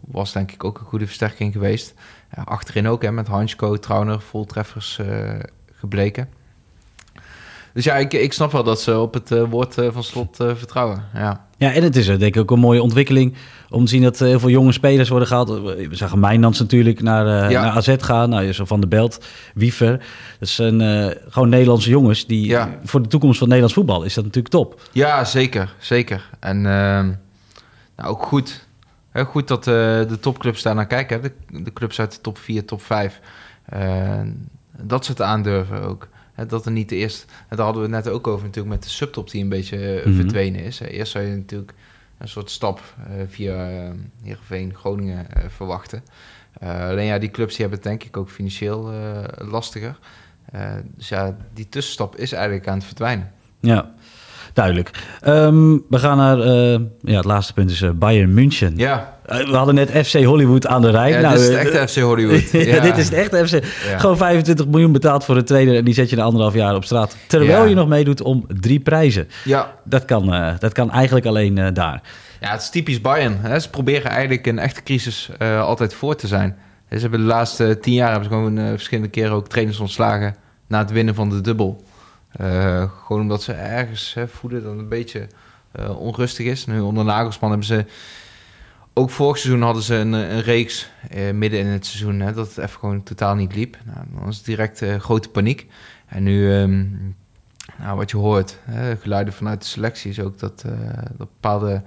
was 0.00 0.32
denk 0.32 0.52
ik 0.52 0.64
ook 0.64 0.78
een 0.78 0.86
goede 0.86 1.06
versterking 1.06 1.52
geweest. 1.52 1.94
achterin 2.44 2.88
ook, 2.88 3.02
hè, 3.02 3.12
met 3.12 3.26
Hansko, 3.26 3.76
Trauner, 3.76 4.20
voltreffers 4.20 5.00
gebleken. 5.72 6.28
Dus 7.72 7.84
ja, 7.84 7.96
ik, 7.96 8.12
ik 8.12 8.32
snap 8.32 8.52
wel 8.52 8.62
dat 8.62 8.80
ze 8.80 8.98
op 8.98 9.14
het 9.14 9.30
uh, 9.30 9.42
woord 9.50 9.78
uh, 9.78 9.88
van 9.92 10.02
slot 10.02 10.40
uh, 10.40 10.50
vertrouwen. 10.54 11.04
Ja. 11.14 11.46
ja, 11.56 11.72
en 11.72 11.82
het 11.82 11.96
is 11.96 12.06
denk 12.06 12.22
ik 12.22 12.36
ook 12.36 12.50
een 12.50 12.58
mooie 12.58 12.82
ontwikkeling 12.82 13.34
om 13.70 13.84
te 13.84 13.90
zien 13.90 14.02
dat 14.02 14.18
heel 14.18 14.40
veel 14.40 14.48
jonge 14.48 14.72
spelers 14.72 15.08
worden 15.08 15.28
gehaald. 15.28 15.48
We 15.48 15.88
zagen 15.90 16.20
Mijnans 16.20 16.58
natuurlijk 16.58 17.02
naar, 17.02 17.50
ja. 17.50 17.62
naar 17.62 17.72
AZ 17.72 17.94
gaan. 17.98 18.28
Nou, 18.28 18.52
zo 18.52 18.64
van 18.64 18.80
de 18.80 18.86
Belt, 18.86 19.24
Wiever. 19.54 20.04
Dat 20.38 20.48
zijn 20.48 20.80
gewoon 21.28 21.48
Nederlandse 21.48 21.90
jongens 21.90 22.26
die 22.26 22.46
ja. 22.46 22.78
voor 22.84 23.02
de 23.02 23.08
toekomst 23.08 23.38
van 23.38 23.46
Nederlands 23.48 23.76
voetbal 23.76 24.02
is 24.02 24.14
dat 24.14 24.24
natuurlijk 24.24 24.54
top. 24.54 24.80
Ja, 24.92 25.24
zeker. 25.24 25.74
Zeker. 25.78 26.28
En 26.40 26.56
ehm, 26.56 27.06
nou, 27.96 28.10
ook 28.10 28.22
goed. 28.22 28.66
Heel 29.10 29.24
goed 29.24 29.48
dat 29.48 29.64
de 29.64 30.18
topclubs 30.20 30.62
daar 30.62 30.74
naar 30.74 30.86
kijken. 30.86 31.22
De, 31.22 31.32
de 31.62 31.72
clubs 31.72 32.00
uit 32.00 32.12
de 32.12 32.20
top 32.20 32.38
4, 32.38 32.64
top 32.64 32.82
5. 32.82 33.20
dat 34.82 35.04
ze 35.04 35.10
het 35.10 35.22
aandurven 35.22 35.82
ook 35.82 36.08
dat 36.48 36.66
er 36.66 36.72
niet 36.72 36.88
de 36.88 36.96
eerste... 36.96 37.26
Daar 37.48 37.64
hadden 37.64 37.82
we 37.82 37.94
het 37.94 38.04
net 38.04 38.14
ook 38.14 38.26
over 38.26 38.46
natuurlijk 38.46 38.74
met 38.74 38.82
de 38.82 38.88
subtop 38.88 39.30
die 39.30 39.42
een 39.42 39.48
beetje 39.48 39.78
mm 39.78 40.02
-hmm. 40.02 40.14
verdwenen 40.14 40.60
is. 40.60 40.80
Eerst 40.80 41.12
zou 41.12 41.24
je 41.24 41.36
natuurlijk 41.36 41.74
een 42.18 42.28
soort 42.28 42.50
stap 42.50 42.80
via 43.28 43.70
uh, 43.70 43.90
Heerenveen, 44.22 44.74
Groningen 44.74 45.26
verwachten. 45.48 46.04
alleen 46.60 47.06
ja, 47.06 47.18
die 47.18 47.30
clubs 47.30 47.56
die 47.56 47.60
hebben 47.60 47.78
het 47.78 47.88
denk 47.88 48.04
ik 48.04 48.16
ook 48.16 48.30
financieel 48.30 48.92
lastiger. 49.36 49.98
dus 50.84 51.08
ja, 51.08 51.36
die 51.54 51.68
tussenstap 51.68 52.16
is 52.16 52.32
eigenlijk 52.32 52.68
aan 52.68 52.76
het 52.76 52.84
verdwijnen. 52.84 53.32
Ja, 53.60 53.94
duidelijk. 54.52 54.90
Ehm, 55.20 55.78
we 55.88 55.98
gaan 55.98 56.16
naar 56.16 56.38
ja, 57.00 57.16
het 57.16 57.24
laatste 57.24 57.52
punt 57.52 57.70
is 57.70 57.84
Bayern 57.94 58.34
München. 58.34 58.72
Ja. 58.76 59.12
Eh, 59.26 59.50
we 59.50 59.56
hadden 59.56 59.74
net 59.74 59.90
FC 59.90 60.24
Hollywood 60.24 60.66
aan 60.66 60.82
de 60.82 60.90
Rijn. 60.90 61.12
Ja, 61.12 61.20
nou, 61.20 61.32
dit 61.32 61.42
is 61.42 61.48
het 61.48 61.56
echte 61.56 61.88
FC 61.88 62.04
Hollywood. 62.04 62.50
ja, 62.72 62.80
dit 62.80 62.96
is 62.96 63.04
het 63.04 63.14
echte 63.14 63.46
FC. 63.46 63.64
Gewoon 63.96 64.16
25 64.16 64.66
miljoen 64.66 64.92
betaald 64.92 65.24
voor 65.24 65.34
de 65.34 65.42
tweede 65.42 65.76
en 65.76 65.84
die 65.84 65.94
zet 65.94 66.10
je 66.10 66.16
na 66.16 66.22
anderhalf 66.22 66.54
jaar 66.54 66.74
op 66.74 66.84
straat. 66.84 67.16
Terwijl 67.26 67.64
je 67.64 67.74
nog 67.74 67.88
meedoet 67.88 68.22
om 68.22 68.46
drie 68.60 68.80
prijzen. 68.80 69.28
Ja. 69.44 69.74
Dat 69.84 70.04
kan, 70.04 70.54
dat 70.58 70.72
kan 70.72 70.90
eigenlijk 70.90 71.26
alleen 71.26 71.74
daar. 71.74 72.00
Ja, 72.40 72.50
het 72.50 72.60
is 72.60 72.70
typisch 72.70 73.00
Bayern. 73.00 73.38
Hè? 73.40 73.60
Ze 73.60 73.70
proberen 73.70 74.10
eigenlijk 74.10 74.46
een 74.46 74.58
echte 74.58 74.82
crisis 74.82 75.30
altijd 75.40 75.94
voor 75.94 76.16
te 76.16 76.26
zijn. 76.26 76.56
Ze 76.90 76.98
hebben 76.98 77.20
de 77.20 77.26
laatste 77.26 77.78
tien 77.80 77.94
jaar 77.94 78.10
hebben 78.10 78.28
ze 78.28 78.34
gewoon 78.34 78.56
verschillende 78.56 79.10
keren 79.10 79.32
ook 79.32 79.48
trainers 79.48 79.78
ontslagen 79.78 80.34
na 80.68 80.78
het 80.78 80.90
winnen 80.90 81.14
van 81.14 81.28
de 81.28 81.40
dubbel. 81.40 81.84
Gewoon 83.04 83.20
omdat 83.20 83.42
ze 83.42 83.52
ergens 83.52 84.14
hè, 84.14 84.28
voelen 84.28 84.62
dat 84.62 84.72
het 84.72 84.80
een 84.80 84.88
beetje 84.88 85.26
onrustig 85.96 86.46
is. 86.46 86.66
Nu 86.66 86.80
onder 86.80 87.04
Nagelsman 87.04 87.50
hebben 87.50 87.66
ze 87.66 87.84
ook 88.94 89.10
vorig 89.10 89.38
seizoen 89.38 89.62
hadden 89.62 89.82
ze 89.82 89.94
een, 89.94 90.12
een 90.12 90.40
reeks 90.40 90.90
eh, 91.10 91.30
midden 91.30 91.60
in 91.60 91.66
het 91.66 91.86
seizoen 91.86 92.20
hè, 92.20 92.32
dat 92.32 92.46
het 92.46 92.58
even 92.58 92.78
gewoon 92.78 93.02
totaal 93.02 93.34
niet 93.34 93.54
liep. 93.54 93.76
Nou, 93.84 93.98
dan 94.14 94.24
was 94.24 94.36
het 94.36 94.44
direct 94.44 94.84
grote 94.98 95.28
paniek. 95.28 95.66
En 96.06 96.22
nu, 96.22 96.52
um, 96.52 97.16
nou, 97.78 97.96
wat 97.96 98.10
je 98.10 98.16
hoort, 98.16 98.58
hè, 98.64 98.96
geluiden 98.96 99.34
vanuit 99.34 99.60
de 99.60 99.66
selectie 99.66 100.10
is 100.10 100.20
ook 100.20 100.38
dat, 100.38 100.60
dat 100.60 101.16
bepaalde 101.16 101.82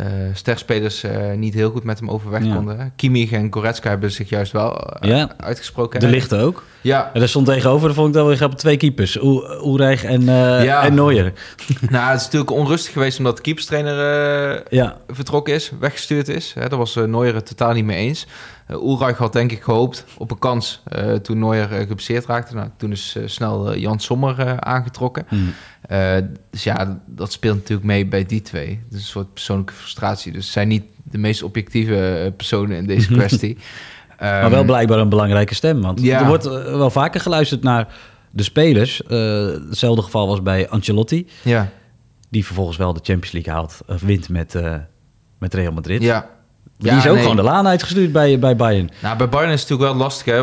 uh, 0.00 0.06
sterspelers 0.32 1.04
uh, 1.04 1.32
niet 1.32 1.54
heel 1.54 1.70
goed 1.70 1.84
met 1.84 1.98
hem 1.98 2.10
overweg 2.10 2.44
ja. 2.44 2.54
konden. 2.54 2.92
Kimmich 2.96 3.32
en 3.32 3.52
Goretzka 3.52 3.88
hebben 3.88 4.12
zich 4.12 4.28
juist 4.28 4.52
wel 4.52 4.96
uh, 5.02 5.10
ja. 5.10 5.30
uitgesproken. 5.36 6.00
De 6.00 6.06
lichten 6.06 6.40
ook. 6.40 6.64
Ja. 6.80 7.10
En 7.12 7.18
daar 7.18 7.28
stond 7.28 7.46
tegenover, 7.46 7.86
dat 7.86 7.96
vond 7.96 8.08
ik 8.08 8.14
dat 8.14 8.28
we 8.28 8.36
gaan 8.36 8.54
twee 8.54 8.76
keepers. 8.76 9.18
Oereich 9.62 10.04
en, 10.04 10.24
ja. 10.24 10.82
en 10.82 10.94
Nooier. 10.94 11.32
nou, 11.90 12.10
het 12.10 12.18
is 12.18 12.24
natuurlijk 12.24 12.50
onrustig 12.50 12.92
geweest 12.92 13.18
omdat 13.18 13.36
de 13.36 13.42
keeperstrainer 13.42 14.74
ja. 14.74 14.96
vertrokken 15.08 15.54
is, 15.54 15.72
weggestuurd 15.80 16.28
is. 16.28 16.52
Hè, 16.54 16.68
daar 16.68 16.78
was 16.78 16.94
Nooier 16.94 17.34
het 17.34 17.46
totaal 17.46 17.72
niet 17.72 17.84
mee 17.84 17.96
eens. 17.96 18.26
Uh, 18.70 18.76
Ulreich 18.76 19.18
had 19.18 19.32
denk 19.32 19.52
ik 19.52 19.62
gehoopt 19.62 20.04
op 20.18 20.30
een 20.30 20.38
kans 20.38 20.82
uh, 20.96 21.12
toen 21.12 21.38
Neuer 21.38 21.72
uh, 21.72 21.78
geblesseerd 21.78 22.26
raakte. 22.26 22.54
Nou, 22.54 22.68
toen 22.76 22.92
is 22.92 23.16
snel 23.24 23.76
Jan 23.76 24.00
Sommer 24.00 24.60
aangetrokken. 24.60 25.26
Mm. 25.30 25.54
Dus 26.50 26.64
ja, 26.64 27.00
dat 27.06 27.32
speelt 27.32 27.56
natuurlijk 27.56 27.86
mee 27.86 28.06
bij 28.06 28.26
die 28.26 28.42
twee. 28.42 28.80
Dus 28.88 29.00
een 29.00 29.06
soort 29.06 29.32
persoonlijke 29.32 29.72
frustratie. 29.72 30.32
Dus 30.32 30.52
zijn 30.52 30.68
niet 30.68 30.84
de 31.02 31.18
meest 31.18 31.42
objectieve 31.42 32.32
personen 32.36 32.76
in 32.76 32.86
deze 32.86 33.08
kwestie. 33.18 33.50
um, 33.50 33.58
maar 34.18 34.50
wel 34.50 34.64
blijkbaar 34.64 34.98
een 34.98 35.08
belangrijke 35.08 35.54
stem. 35.54 35.80
Want 35.80 36.02
ja. 36.02 36.20
er 36.20 36.26
wordt 36.26 36.44
wel 36.44 36.90
vaker 36.90 37.20
geluisterd 37.20 37.62
naar 37.62 37.94
de 38.30 38.42
spelers. 38.42 39.02
hetzelfde 39.68 40.02
geval 40.02 40.26
was 40.26 40.42
bij 40.42 40.68
Ancelotti. 40.68 41.26
Ja. 41.42 41.70
Die 42.28 42.44
vervolgens 42.44 42.76
wel 42.76 42.92
de 42.92 43.00
Champions 43.02 43.32
League 43.32 43.52
haalt. 43.52 43.80
Of 43.86 44.00
wint 44.00 44.28
met, 44.28 44.60
met 45.38 45.54
Real 45.54 45.72
Madrid. 45.72 46.02
Ja. 46.02 46.28
Ja, 46.80 46.90
die 46.90 46.98
is 46.98 47.08
ook 47.08 47.18
gewoon 47.18 47.36
de 47.36 47.42
laan 47.42 47.66
uitgestuurd 47.66 48.12
bij, 48.12 48.38
bij 48.38 48.56
Bayern. 48.56 48.90
Nou, 49.02 49.16
bij 49.16 49.28
Bayern 49.28 49.52
is 49.52 49.60
het 49.60 49.70
natuurlijk 49.70 49.98
wel 49.98 50.06
lastig, 50.06 50.26
hè. 50.26 50.42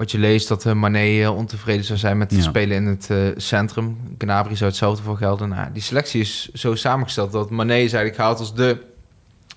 Wat 0.00 0.10
je 0.10 0.18
leest, 0.18 0.48
dat 0.48 0.64
uh, 0.64 0.72
Mané 0.72 1.20
uh, 1.20 1.36
ontevreden 1.36 1.84
zou 1.84 1.98
zijn 1.98 2.18
met 2.18 2.30
het 2.30 2.42
ja. 2.42 2.48
spelen 2.48 2.76
in 2.76 2.86
het 2.86 3.08
uh, 3.10 3.28
centrum. 3.36 3.98
Gnabry 4.18 4.56
zou 4.56 4.70
hetzelfde 4.70 5.02
voor 5.02 5.16
gelden. 5.16 5.48
Nou, 5.48 5.72
die 5.72 5.82
selectie 5.82 6.20
is 6.20 6.48
zo 6.52 6.74
samengesteld 6.74 7.32
dat 7.32 7.50
Mané 7.50 7.74
is 7.74 7.92
eigenlijk 7.92 8.14
gehaald 8.14 8.38
als 8.38 8.54
de 8.54 8.82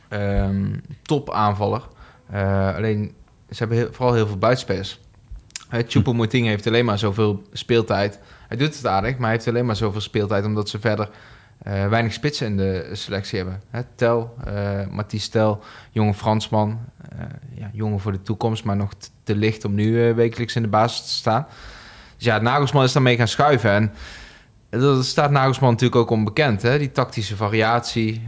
um, 0.10 0.82
topaanvaller. 1.02 1.82
alleen, 2.76 3.14
ze 3.50 3.58
hebben 3.58 3.78
heel, 3.78 3.88
vooral 3.92 4.14
heel 4.14 4.28
veel 4.28 4.38
buitenspelers. 4.38 5.00
Choupo-Moting 5.88 6.48
heeft 6.48 6.68
alleen 6.68 6.86
maar 6.86 7.00
zoveel 7.00 7.44
speeltijd. 7.54 8.20
Hij 8.48 8.58
doet 8.58 8.76
het 8.76 8.88
aardig, 8.88 9.12
maar 9.12 9.28
hij 9.28 9.32
heeft 9.32 9.48
alleen 9.48 9.66
maar 9.66 9.76
zoveel 9.76 10.02
speeltijd... 10.02 10.46
omdat 10.46 10.70
ze 10.70 10.80
verder 10.80 11.10
uh, 11.68 11.88
weinig 11.88 12.14
spitsen 12.14 12.48
in 12.48 12.58
de 12.58 12.90
selectie 12.92 13.38
hebben. 13.38 13.62
Hè, 13.70 13.82
Tel, 13.96 14.36
uh, 14.48 14.88
Mathies 14.92 15.28
Tel, 15.28 15.64
jonge 15.92 16.14
Fransman. 16.14 16.80
Uh, 17.14 17.20
ja, 17.54 17.70
jongen 17.74 18.00
voor 18.00 18.12
de 18.12 18.22
toekomst, 18.22 18.64
maar 18.64 18.76
nog 18.76 18.92
te 19.24 19.36
licht 19.36 19.66
om 19.66 19.74
nu 19.74 20.14
wekelijks 20.14 20.56
in 20.56 20.62
de 20.62 20.68
basis 20.68 21.02
te 21.02 21.14
staan. 21.14 21.48
Dus 22.16 22.26
ja, 22.26 22.40
Nagelsman 22.40 22.84
is 22.84 22.92
daarmee 22.92 23.18
gaan 23.18 23.28
schuiven. 23.28 23.72
En 23.72 23.92
dat 24.70 25.06
staat 25.06 25.32
Nagelsman 25.32 25.72
natuurlijk 25.72 26.02
ook 26.02 26.10
onbekend. 26.10 26.62
Hè? 26.62 26.78
Die 26.78 26.92
tactische 26.92 27.36
variatie. 27.36 28.26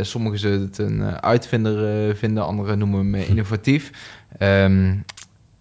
sommigen 0.00 0.38
zullen 0.38 0.60
het 0.60 0.78
een 0.78 1.22
uitvinder 1.22 2.16
vinden, 2.16 2.44
anderen 2.44 2.78
noemen 2.78 2.98
hem 2.98 3.14
innovatief. 3.30 3.90
Um, 4.38 5.04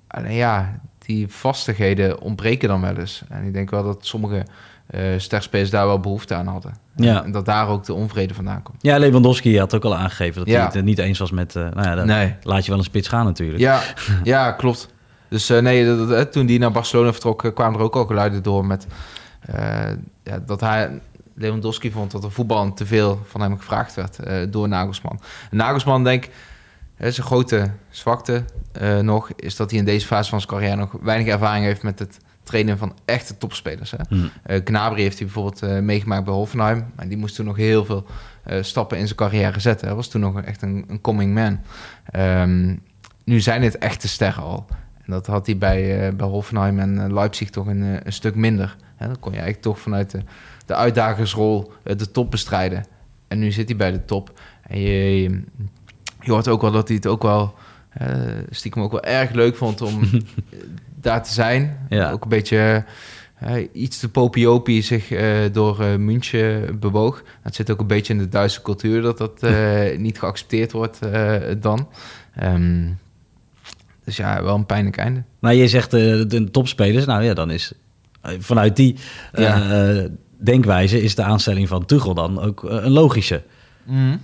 alleen 0.07 0.33
ja, 0.33 0.79
die 1.05 1.27
vastigheden 1.27 2.21
ontbreken 2.21 2.67
dan 2.67 2.81
wel 2.81 2.97
eens. 2.97 3.23
En 3.29 3.45
ik 3.45 3.53
denk 3.53 3.69
wel 3.69 3.83
dat 3.83 4.05
sommige 4.05 4.45
uh, 4.89 5.01
sterspelers 5.17 5.69
daar 5.69 5.85
wel 5.85 5.99
behoefte 5.99 6.33
aan 6.33 6.47
hadden. 6.47 6.75
Ja. 6.95 7.23
En 7.23 7.31
dat 7.31 7.45
daar 7.45 7.67
ook 7.67 7.85
de 7.85 7.93
onvrede 7.93 8.33
vandaan 8.33 8.61
komt. 8.61 8.77
Ja, 8.81 8.97
Lewandowski 8.97 9.59
had 9.59 9.75
ook 9.75 9.83
al 9.83 9.95
aangegeven 9.95 10.39
dat 10.39 10.47
ja. 10.47 10.55
hij 10.55 10.69
het 10.73 10.83
niet 10.83 10.97
eens 10.97 11.19
was 11.19 11.31
met... 11.31 11.55
Uh, 11.55 11.63
nou 11.63 11.87
ja, 11.87 11.95
dan 11.95 12.07
nee. 12.07 12.35
laat 12.41 12.63
je 12.63 12.69
wel 12.69 12.79
een 12.79 12.85
spits 12.85 13.07
gaan 13.07 13.25
natuurlijk. 13.25 13.59
Ja, 13.59 13.81
ja 14.23 14.51
klopt. 14.51 14.93
Dus 15.29 15.49
uh, 15.49 15.59
nee, 15.59 15.85
dat, 15.85 16.09
dat, 16.09 16.31
toen 16.31 16.45
die 16.45 16.59
naar 16.59 16.71
Barcelona 16.71 17.11
vertrok, 17.11 17.51
kwamen 17.53 17.79
er 17.79 17.85
ook 17.85 17.95
al 17.95 18.05
geluiden 18.05 18.43
door 18.43 18.65
met... 18.65 18.87
ja, 20.23 20.39
dat 20.45 20.61
hij... 20.61 21.01
Lewandowski 21.37 21.91
vond 21.91 22.11
dat 22.11 22.23
er 22.23 22.31
voetbal 22.31 22.73
te 22.73 22.85
veel 22.85 23.21
van 23.25 23.41
hem 23.41 23.57
gevraagd 23.57 23.95
werd 23.95 24.19
door 24.53 24.67
Nagelsman. 24.67 25.19
En 25.51 25.57
Nagelsman, 25.57 26.03
denk 26.03 26.29
zijn 26.97 27.27
grote 27.27 27.71
zwakte 27.89 28.43
nog... 29.01 29.31
is 29.35 29.55
dat 29.55 29.69
hij 29.69 29.79
in 29.79 29.85
deze 29.85 30.05
fase 30.05 30.29
van 30.29 30.41
zijn 30.41 30.51
carrière 30.51 30.75
nog 30.75 30.91
weinig 31.01 31.27
ervaring 31.27 31.65
heeft 31.65 31.83
met 31.83 31.99
het 31.99 32.17
trainen 32.43 32.77
van 32.77 32.95
echte 33.05 33.37
topspelers. 33.37 33.91
Hè. 33.91 33.97
Mm. 34.09 34.29
Uh, 34.47 34.59
Gnabry 34.63 35.01
heeft 35.01 35.17
hij 35.17 35.25
bijvoorbeeld 35.25 35.63
uh, 35.63 35.79
meegemaakt 35.79 36.25
bij 36.25 36.33
Hoffenheim. 36.33 36.85
Maar 36.95 37.07
die 37.07 37.17
moest 37.17 37.35
toen 37.35 37.45
nog 37.45 37.55
heel 37.55 37.85
veel 37.85 38.05
stappen 38.61 38.97
in 38.97 39.05
zijn 39.05 39.17
carrière 39.17 39.59
zetten. 39.59 39.87
Hij 39.87 39.95
was 39.95 40.07
toen 40.07 40.21
nog 40.21 40.41
echt 40.41 40.61
een, 40.61 40.85
een 40.87 41.01
coming 41.01 41.33
man. 41.33 41.59
Um, 42.21 42.81
nu 43.23 43.39
zijn 43.39 43.63
het 43.63 43.77
echte 43.77 44.07
sterren 44.07 44.43
al. 44.43 44.65
En 45.03 45.11
dat 45.11 45.27
had 45.27 45.45
hij 45.45 45.57
bij, 45.57 46.15
bij 46.15 46.27
Hoffenheim 46.27 46.79
en 46.79 47.13
Leipzig 47.13 47.49
toch 47.49 47.67
een, 47.67 47.81
een 48.05 48.13
stuk 48.13 48.35
minder. 48.35 48.75
Hè. 48.95 49.07
Dan 49.07 49.19
kon 49.19 49.31
je 49.31 49.37
eigenlijk 49.37 49.67
toch 49.67 49.79
vanuit 49.79 50.11
de, 50.11 50.19
de 50.65 50.75
uitdagersrol 50.75 51.71
de 51.83 52.11
top 52.11 52.31
bestrijden. 52.31 52.85
En 53.27 53.39
nu 53.39 53.51
zit 53.51 53.67
hij 53.67 53.77
bij 53.77 53.91
de 53.91 54.05
top. 54.05 54.39
En 54.61 54.79
je, 54.79 55.21
je 55.21 55.43
hoort 56.27 56.47
ook 56.47 56.61
wel 56.61 56.71
dat 56.71 56.87
hij 56.87 56.97
het 56.97 57.07
ook 57.07 57.21
wel... 57.21 57.53
stiekem 58.49 58.81
ook 58.81 58.91
wel 58.91 59.03
erg 59.03 59.31
leuk 59.31 59.55
vond 59.55 59.81
om 59.81 60.01
daar 61.01 61.23
te 61.23 61.33
zijn. 61.33 61.77
Ja. 61.89 62.11
Ook 62.11 62.23
een 62.23 62.29
beetje 62.29 62.85
uh, 63.43 63.67
iets 63.73 63.99
te 63.99 64.09
popiopie 64.09 64.81
zich 64.81 65.11
uh, 65.11 65.37
door 65.51 65.99
München 65.99 66.79
bewoog. 66.79 67.23
Het 67.41 67.55
zit 67.55 67.71
ook 67.71 67.79
een 67.79 67.87
beetje 67.87 68.13
in 68.13 68.19
de 68.19 68.29
Duitse 68.29 68.61
cultuur 68.61 69.01
dat 69.01 69.17
dat 69.17 69.41
niet 69.97 70.19
geaccepteerd 70.19 70.71
wordt 70.71 70.99
dan. 71.59 71.87
Um, 72.43 72.99
dus 74.03 74.15
ja, 74.15 74.43
wel 74.43 74.55
een 74.55 74.65
pijnlijk 74.65 74.97
einde. 74.97 75.23
Maar 75.39 75.53
je 75.53 75.67
zegt 75.67 75.91
de 75.91 76.47
topspelers, 76.51 77.05
nou 77.05 77.23
ja, 77.23 77.33
dan 77.33 77.51
is 77.51 77.73
vanuit 78.39 78.75
die 78.75 78.95
ja. 79.33 80.07
denkwijze 80.37 81.01
is 81.01 81.15
de 81.15 81.23
aanstelling 81.23 81.67
van 81.67 81.85
Tuchel 81.85 82.13
dan 82.13 82.41
ook 82.41 82.63
een 82.63 82.91
logische. 82.91 83.43
Mm. 83.83 84.21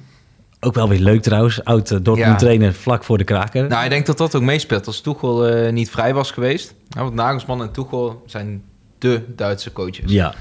Ook 0.63 0.73
wel 0.73 0.89
weer 0.89 0.99
leuk 0.99 1.21
trouwens. 1.21 1.63
Oud 1.63 1.91
uh, 1.91 1.97
Dortmund 2.01 2.31
ja. 2.31 2.35
trainer 2.35 2.73
vlak 2.73 3.03
voor 3.03 3.17
de 3.17 3.23
kraker. 3.23 3.67
Nou, 3.67 3.83
ik 3.83 3.89
denk 3.89 4.05
dat 4.05 4.17
dat 4.17 4.35
ook 4.35 4.41
meespeelt. 4.41 4.87
Als 4.87 5.01
Tuchel 5.01 5.65
uh, 5.65 5.71
niet 5.71 5.89
vrij 5.89 6.13
was 6.13 6.31
geweest. 6.31 6.73
Nou, 6.89 7.03
want 7.03 7.15
Nagelsman 7.15 7.61
en 7.61 7.71
Tuchel 7.71 8.23
zijn 8.25 8.63
de 8.97 9.23
Duitse 9.35 9.71
coaches. 9.73 10.11
Ja. 10.11 10.33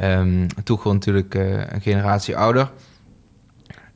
Um, 0.00 0.46
Tuchel 0.64 0.92
natuurlijk 0.92 1.34
uh, 1.34 1.72
een 1.72 1.80
generatie 1.80 2.36
ouder. 2.36 2.70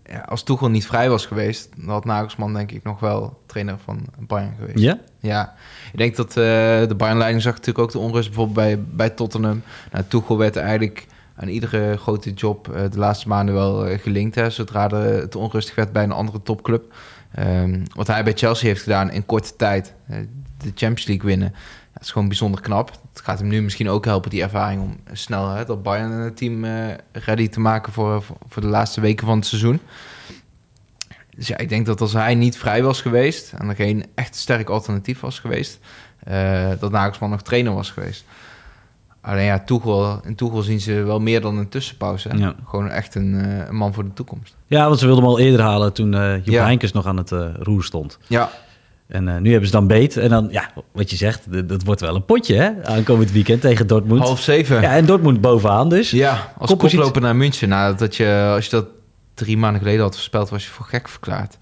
Ja, 0.07 0.19
als 0.19 0.43
Tuchel 0.43 0.69
niet 0.69 0.87
vrij 0.87 1.11
was 1.11 1.27
geweest, 1.27 1.69
dan 1.77 1.89
had 1.89 2.05
Nagelsman 2.05 2.55
denk 2.55 2.73
ik 2.73 2.83
nog 2.83 3.01
wel 3.01 3.43
trainer 3.47 3.77
van 3.85 4.07
Bayern 4.19 4.55
geweest. 4.59 4.79
Ja? 4.79 4.99
Ja. 5.19 5.55
Ik 5.93 5.99
denk 5.99 6.17
dat 6.17 6.33
de 6.33 6.95
Bayern-leiding 6.97 7.43
zag 7.43 7.53
natuurlijk 7.53 7.79
ook 7.79 7.93
de 7.93 7.99
onrust 7.99 8.29
bijvoorbeeld 8.29 8.57
bij, 8.57 8.83
bij 8.97 9.11
Tottenham. 9.11 9.63
Nou, 9.93 10.05
Tuchel 10.09 10.39
werd 10.39 10.57
eigenlijk 10.57 11.07
aan 11.37 11.49
iedere 11.49 11.97
grote 11.97 12.33
job 12.33 12.69
uh, 12.69 12.75
de 12.91 12.99
laatste 12.99 13.29
maanden 13.29 13.55
wel 13.55 13.91
uh, 13.91 13.99
gelinkt. 13.99 14.35
Hè, 14.35 14.51
zodra 14.51 14.89
het 14.89 15.37
onrustig 15.37 15.75
werd 15.75 15.93
bij 15.93 16.03
een 16.03 16.13
andere 16.13 16.43
topclub. 16.43 16.95
Um, 17.39 17.83
wat 17.95 18.07
hij 18.07 18.25
bij 18.25 18.33
Chelsea 18.33 18.69
heeft 18.69 18.83
gedaan 18.83 19.11
in 19.11 19.27
korte 19.27 19.57
tijd. 19.57 19.95
Uh, 20.11 20.17
de 20.59 20.73
Champions 20.75 21.07
League 21.07 21.27
winnen. 21.27 21.55
Dat 21.93 22.03
is 22.03 22.11
gewoon 22.11 22.29
bijzonder 22.29 22.61
knap. 22.61 22.91
Het 23.13 23.23
gaat 23.23 23.39
hem 23.39 23.49
nu 23.49 23.63
misschien 23.63 23.89
ook 23.89 24.05
helpen, 24.05 24.31
die 24.31 24.43
ervaring, 24.43 24.83
om 24.83 24.97
snel 25.13 25.67
dat 25.67 25.83
Bayern-team 25.83 26.65
ready 27.13 27.49
te 27.49 27.61
maken 27.61 27.93
voor, 27.93 28.23
voor, 28.23 28.37
voor, 28.49 28.63
de 28.63 28.69
laatste 28.69 29.01
weken 29.01 29.27
van 29.27 29.37
het 29.37 29.47
seizoen. 29.47 29.81
Dus 31.37 31.47
ja, 31.47 31.57
ik 31.57 31.69
denk 31.69 31.87
dat 31.87 32.01
als 32.01 32.13
hij 32.13 32.35
niet 32.35 32.57
vrij 32.57 32.83
was 32.83 33.01
geweest 33.01 33.53
en 33.53 33.69
er 33.69 33.75
geen 33.75 34.07
echt 34.15 34.37
sterk 34.37 34.69
alternatief 34.69 35.21
was 35.21 35.39
geweest, 35.39 35.79
dat 36.79 36.91
Nagelsman 36.91 37.31
nog 37.31 37.43
trainer 37.43 37.75
was 37.75 37.91
geweest 37.91 38.25
Alleen 39.25 39.45
ja, 39.45 39.59
Tuchel, 39.59 40.21
in 40.25 40.35
Tuchel 40.35 40.63
zien 40.63 40.81
ze 40.81 40.93
wel 41.03 41.21
meer 41.21 41.41
dan 41.41 41.59
een 41.59 41.69
tussenpauze. 41.69 42.31
Ja. 42.37 42.55
Gewoon 42.67 42.89
echt 42.91 43.15
een, 43.15 43.41
eh, 43.41 43.67
een 43.69 43.77
man 43.77 43.95
voor 43.95 44.05
de 44.05 44.13
toekomst. 44.13 44.57
Ja, 44.67 44.87
want 44.87 44.99
ze 44.99 45.07
wilden 45.07 45.25
hem 45.25 45.33
al 45.33 45.39
eerder 45.39 45.61
halen 45.61 45.93
toen 45.93 46.15
eh 46.15 46.35
Joep 46.37 46.55
Ja. 46.55 46.77
Nog 46.93 47.07
aan 47.07 47.17
het 47.17 47.33
eh, 47.33 47.47
roer 47.59 47.85
stond. 47.85 48.19
Ja, 48.27 48.51
En 49.07 49.43
nu 49.43 49.51
hebben 49.51 49.67
ze 49.69 49.75
dan 49.75 49.87
beet. 49.87 50.17
En 50.17 50.29
dan, 50.29 50.49
ja, 50.51 50.71
wat 50.93 51.11
je 51.11 51.17
zegt, 51.17 51.69
dat 51.69 51.83
wordt 51.85 52.01
wel 52.01 52.15
een 52.15 52.25
potje, 52.25 52.55
hè? 52.55 52.85
Aankomend 52.85 53.33
weekend 53.33 53.61
tegen 53.61 53.87
Dortmund. 53.87 54.21
half 54.23 54.41
zeven. 54.41 54.81
Ja, 54.81 54.95
en 54.95 55.07
Dortmund 55.07 55.41
bovenaan 55.41 55.89
dus. 55.89 56.11
Ja, 56.11 56.53
als 56.59 56.69
Koppositie- 56.71 56.97
koploper 56.99 57.23
naar 57.23 57.37
München. 57.37 57.69
Nou, 57.69 57.97
dat 57.97 58.17
je, 58.17 58.51
als 58.55 58.65
je 58.65 58.71
dat 58.71 58.87
drie 59.35 59.57
maanden 59.57 59.81
geleden 59.81 60.03
had 60.03 60.15
voorspeld, 60.15 60.49
was 60.49 60.65
je 60.65 60.71
voor 60.71 60.87
gek 60.87 61.09
verklaard. 61.09 61.57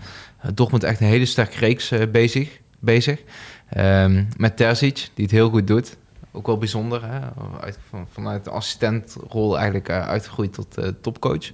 Uh, 0.44 0.50
Dortmund 0.54 0.84
echt 0.84 1.00
een 1.00 1.06
hele 1.06 1.26
sterke 1.26 1.58
reeks 1.58 1.92
bezig. 2.12 2.60
bezig. 2.80 3.20
Ehm, 3.68 4.24
met 4.36 4.56
Terzic, 4.56 5.08
die 5.14 5.24
het 5.24 5.34
heel 5.34 5.50
goed 5.50 5.66
doet. 5.66 5.96
Ook 6.32 6.46
wel 6.46 6.58
bijzonder. 6.58 7.02
Hè? 7.06 7.18
Uit, 7.60 7.78
van, 7.90 8.06
vanuit 8.12 8.44
de 8.44 8.50
assistentrol 8.50 9.54
eigenlijk 9.56 9.88
eh, 9.88 10.08
uitgegroeid 10.08 10.52
tot 10.52 10.78
eh, 10.78 10.88
topcoach. 11.00 11.50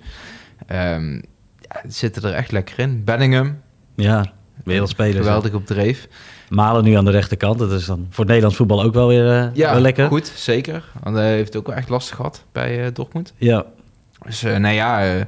Ehm 0.66 1.12
ja, 1.60 1.80
zitten 1.88 2.22
er 2.22 2.32
echt 2.34 2.52
lekker 2.52 2.78
in. 2.78 3.04
Bellingham, 3.04 3.58
Ja, 3.94 4.32
wereldspelers. 4.64 5.16
hè. 5.16 5.22
geweldig 5.22 5.52
op 5.54 5.66
dreef. 5.66 6.08
Malen 6.48 6.84
nu 6.84 6.94
aan 6.94 7.04
de 7.04 7.10
rechterkant. 7.10 7.58
Dat 7.58 7.72
is 7.72 7.84
dan 7.86 7.98
voor 8.08 8.18
het 8.18 8.26
Nederlands 8.26 8.56
voetbal 8.56 8.82
ook 8.82 8.94
wel 8.94 9.08
weer, 9.08 9.30
eh, 9.30 9.54
Ja, 9.54 9.72
wel 9.72 9.80
lekker. 9.80 10.06
goed, 10.08 10.26
zeker. 10.34 10.84
Want 11.02 11.16
hij 11.16 11.32
heeft 11.32 11.46
het 11.46 11.56
ook 11.56 11.66
wel 11.66 11.76
echt 11.76 11.88
lastig 11.88 12.16
gehad 12.16 12.44
bij 12.52 12.92
Dortmund. 12.92 13.32
Ja, 13.36 13.64
Dus 14.26 14.42
nou 14.42 14.68
ja, 14.68 15.24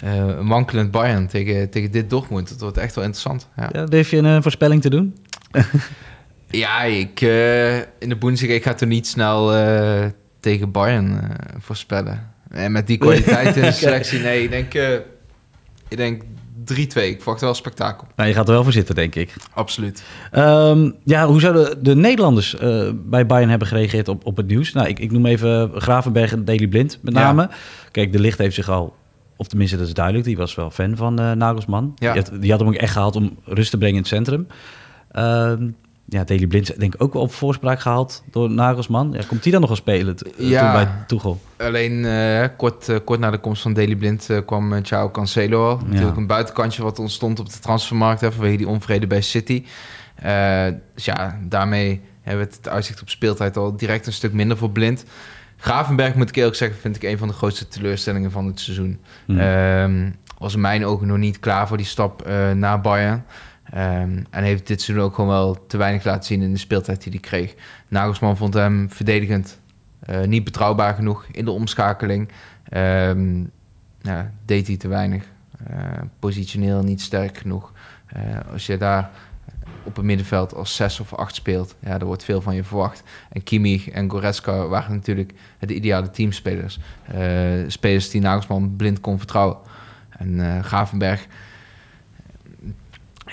een 0.00 0.46
wankelend 0.48 0.90
Bayern 0.90 1.26
tegen, 1.26 1.70
tegen 1.70 1.90
dit 1.90 2.10
Dortmund. 2.10 2.48
Dat 2.48 2.60
wordt 2.60 2.76
echt 2.76 2.94
wel 2.94 3.04
interessant. 3.04 3.48
Ja, 3.56 3.68
ja 3.72 3.84
durf 3.84 4.10
je 4.10 4.16
een 4.16 4.42
voorspelling 4.42 4.82
te 4.82 4.90
doen? 4.90 5.16
ja 6.58 6.82
ik, 6.82 7.20
eh, 7.20 7.76
in 7.76 8.08
de 8.08 8.16
Bundesliga, 8.16 8.54
ik 8.54 8.62
ga 8.62 8.74
toch 8.74 8.88
niet 8.88 9.06
snel 9.06 9.54
eh, 9.54 10.04
tegen 10.40 10.70
Bayern 10.70 11.20
eh, 11.20 11.28
voorspellen. 11.58 12.32
En 12.50 12.72
met 12.72 12.86
die 12.86 12.98
kwaliteit 12.98 13.56
in 13.56 13.62
de 13.62 13.72
selectie, 13.84 14.18
nee, 14.20 14.42
ik 14.42 14.50
denk, 14.50 14.74
eh, 14.74 14.92
ik 15.88 15.96
denk 15.96 16.22
3-2. 16.64 17.08
Ik 17.08 17.16
verwacht 17.22 17.40
wel 17.40 17.54
spektakel. 17.54 18.06
Nou, 18.16 18.28
je 18.28 18.34
gaat 18.34 18.46
er 18.48 18.54
wel 18.54 18.62
voor 18.62 18.72
zitten, 18.72 18.94
denk 18.94 19.14
ik. 19.14 19.34
Absoluut. 19.52 20.02
Ehm, 20.30 20.90
ja, 21.04 21.26
hoe 21.26 21.40
zouden 21.40 21.82
de 21.84 21.94
Nederlanders 21.96 22.56
eh, 22.56 22.90
bij 22.94 23.26
Bayern 23.26 23.50
hebben 23.50 23.68
gereageerd 23.68 24.08
op, 24.08 24.26
op 24.26 24.36
het 24.36 24.46
nieuws? 24.46 24.72
Nou, 24.72 24.88
ik, 24.88 24.98
ik 24.98 25.10
noem 25.12 25.26
even 25.26 25.70
Gravenberg 25.74 26.32
en 26.32 26.44
Daley 26.44 26.66
Blind 26.68 26.98
met 27.02 27.14
Ja. 27.14 27.20
name. 27.20 27.48
Kijk, 27.90 28.12
de 28.12 28.18
licht 28.20 28.38
heeft 28.38 28.54
zich 28.54 28.68
al, 28.68 28.94
of 29.36 29.46
tenminste 29.48 29.76
dat 29.76 29.86
is 29.86 29.94
duidelijk, 29.94 30.24
die 30.24 30.36
was 30.36 30.54
wel 30.54 30.70
fan 30.70 30.96
van 30.96 31.18
eh, 31.18 31.32
Nagelsman. 31.32 31.92
Ja. 31.98 32.12
Die, 32.12 32.22
had, 32.22 32.40
die 32.42 32.50
had 32.50 32.60
hem 32.60 32.68
ook 32.68 32.74
echt 32.74 32.92
gehaald 32.92 33.16
om 33.16 33.38
rust 33.44 33.70
te 33.70 33.76
brengen 33.78 33.94
in 33.96 34.00
het 34.02 34.10
centrum. 34.10 34.46
Ehm, 35.10 35.68
ja, 36.08 36.24
Daley 36.24 36.46
Blind 36.46 36.70
is 36.70 36.76
denk 36.76 36.94
ik 36.94 37.02
ook 37.02 37.12
wel 37.12 37.22
op 37.22 37.32
voorspraak 37.32 37.80
gehaald 37.80 38.22
door 38.30 38.50
Nagelsman. 38.50 39.12
Ja, 39.12 39.22
komt 39.26 39.42
die 39.42 39.52
dan 39.52 39.60
nog 39.60 39.70
wel 39.70 39.78
spelen 39.78 40.16
eh, 40.18 40.48
Ja. 40.48 40.60
toen 40.60 40.84
bij 40.84 41.04
Tuchel? 41.06 41.40
Alleen 41.56 42.04
eh, 42.04 42.48
kort, 42.56 42.88
eh, 42.88 42.96
kort 43.04 43.20
na 43.20 43.30
de 43.30 43.38
komst 43.38 43.62
van 43.62 43.72
Daley 43.72 43.96
Blind 43.96 44.28
kwam 44.46 44.84
Ciao 44.84 45.10
Cancelo 45.10 45.68
al. 45.68 45.80
Natuurlijk 45.86 46.16
een 46.16 46.26
buitenkantje 46.26 46.82
wat 46.82 46.98
ontstond 46.98 47.40
op 47.40 47.52
de 47.52 47.58
transfermarkt 47.58 48.20
hè, 48.20 48.32
vanwege 48.32 48.56
die 48.56 48.68
onvrede 48.68 49.06
bij 49.06 49.20
City. 49.20 49.64
Dus 50.94 51.04
ja, 51.04 51.38
daarmee 51.42 52.00
hebben 52.22 52.46
we 52.46 52.52
het 52.56 52.68
uitzicht 52.68 53.00
op 53.00 53.08
speeltijd 53.08 53.56
al 53.56 53.76
direct 53.76 54.06
een 54.06 54.12
stuk 54.12 54.32
minder 54.32 54.56
voor 54.56 54.70
Blind. 54.70 55.04
Gravenberg, 55.56 56.14
moet 56.14 56.28
ik 56.28 56.36
eerlijk 56.36 56.56
zeggen, 56.56 56.78
vind 56.78 56.96
ik 56.96 57.02
een 57.02 57.18
van 57.18 57.28
de 57.28 57.34
grootste 57.34 57.68
teleurstellingen 57.68 58.30
van 58.30 58.46
het 58.46 58.60
seizoen. 58.60 59.00
Hmm. 59.24 59.38
Ehm, 59.38 60.10
was 60.38 60.54
in 60.54 60.60
mijn 60.60 60.86
ogen 60.86 61.06
nog 61.06 61.18
niet 61.18 61.40
klaar 61.40 61.68
voor 61.68 61.76
die 61.76 61.86
stap 61.86 62.26
naar 62.54 62.80
Bayern. 62.80 63.24
Ehm, 63.74 64.22
en 64.30 64.44
heeft 64.44 64.66
dit 64.66 64.82
seizoen 64.82 65.06
ook 65.06 65.14
gewoon 65.14 65.30
wel 65.30 65.66
te 65.66 65.76
weinig 65.76 66.04
laten 66.04 66.24
zien 66.24 66.42
in 66.42 66.52
de 66.52 66.58
speeltijd 66.58 67.02
die 67.02 67.12
hij 67.12 67.20
kreeg. 67.20 67.54
Nagelsman 67.88 68.36
vond 68.36 68.54
hem 68.54 68.90
verdedigend 68.90 69.60
eh, 70.00 70.22
niet 70.22 70.44
betrouwbaar 70.44 70.94
genoeg 70.94 71.26
in 71.30 71.44
de 71.44 71.50
omschakeling. 71.50 72.28
Ehm, 72.68 73.40
ja, 74.00 74.32
deed 74.44 74.66
hij 74.66 74.76
te 74.76 74.88
weinig. 74.88 75.24
Eh, 75.66 75.76
positioneel 76.18 76.82
niet 76.82 77.00
sterk 77.00 77.38
genoeg. 77.38 77.72
Eh, 78.06 78.22
als 78.52 78.66
je 78.66 78.76
daar 78.76 79.10
op 79.82 79.96
het 79.96 80.04
middenveld 80.04 80.54
als 80.54 80.76
6 80.76 81.00
of 81.00 81.14
8 81.14 81.34
speelt, 81.34 81.74
ja, 81.78 81.98
er 81.98 82.06
wordt 82.06 82.24
veel 82.24 82.40
van 82.40 82.54
je 82.54 82.64
verwacht. 82.64 83.02
En 83.30 83.42
Kimmich 83.42 83.90
en 83.90 84.10
Goretzka 84.10 84.66
waren 84.66 84.94
natuurlijk 84.94 85.32
de 85.58 85.74
ideale 85.74 86.10
teamspelers. 86.10 86.78
Spelers 87.66 88.10
die 88.10 88.20
Nagelsman 88.20 88.76
blind 88.76 89.00
kon 89.00 89.18
vertrouwen. 89.18 89.58
En 90.08 90.64
Gravenberg 90.64 91.26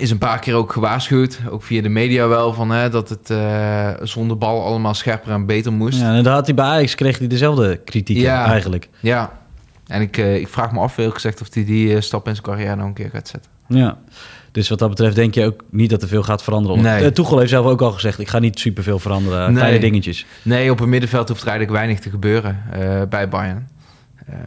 is 0.01 0.11
een 0.11 0.17
paar 0.17 0.39
keer 0.39 0.53
ook 0.53 0.71
gewaarschuwd, 0.73 1.39
ook 1.49 1.63
via 1.63 1.81
de 1.81 1.89
media 1.89 2.27
wel, 2.27 2.53
van, 2.53 2.71
hè, 2.71 2.89
dat 2.89 3.09
het 3.09 3.29
eh, 3.29 3.89
zonder 4.01 4.37
bal 4.37 4.65
allemaal 4.65 4.93
scherper 4.93 5.31
en 5.31 5.45
beter 5.45 5.73
moest. 5.73 5.99
Ja, 5.99 6.15
en 6.15 6.23
daar 6.23 6.33
had 6.33 6.45
hij 6.45 6.55
bij 6.55 6.65
Ajax 6.65 6.95
kreeg 6.95 7.17
hij 7.17 7.27
dezelfde 7.27 7.77
kritiek 7.85 8.17
Ja. 8.17 8.45
eigenlijk. 8.45 8.89
Ja, 8.99 9.39
en 9.87 10.01
ik, 10.01 10.17
eh, 10.17 10.35
ik 10.35 10.47
vraag 10.47 10.71
me 10.71 10.79
af, 10.79 10.97
eerlijk 10.97 11.15
gezegd, 11.15 11.41
of 11.41 11.53
hij 11.53 11.65
die 11.65 11.95
eh, 11.95 12.01
stap 12.01 12.27
in 12.27 12.35
zijn 12.35 12.45
carrière 12.45 12.75
nog 12.75 12.85
een 12.85 12.93
keer 12.93 13.09
gaat 13.09 13.27
zetten. 13.27 13.51
Ja. 13.67 13.97
Dus 14.51 14.69
wat 14.69 14.79
dat 14.79 14.89
betreft 14.89 15.15
denk 15.15 15.33
je 15.33 15.45
ook 15.45 15.63
niet 15.69 15.89
dat 15.89 16.01
er 16.01 16.07
veel 16.07 16.23
gaat 16.23 16.43
veranderen. 16.43 16.81
Nee. 16.81 17.11
Tuchel 17.11 17.37
heeft 17.37 17.49
zelf 17.49 17.65
ook 17.65 17.81
al 17.81 17.91
gezegd, 17.91 18.19
ik 18.19 18.27
ga 18.27 18.39
niet 18.39 18.59
superveel 18.59 18.99
veranderen. 18.99 19.45
Nee. 19.47 19.55
Kleine 19.55 19.79
dingetjes. 19.79 20.25
Nee, 20.41 20.71
op 20.71 20.79
het 20.79 20.87
middenveld 20.87 21.27
hoeft 21.27 21.41
er 21.41 21.47
eigenlijk 21.47 21.77
weinig 21.77 21.99
te 21.99 22.09
gebeuren 22.09 22.63
bij 23.09 23.29
Bayern. 23.29 23.67
Ehm, 24.27 24.37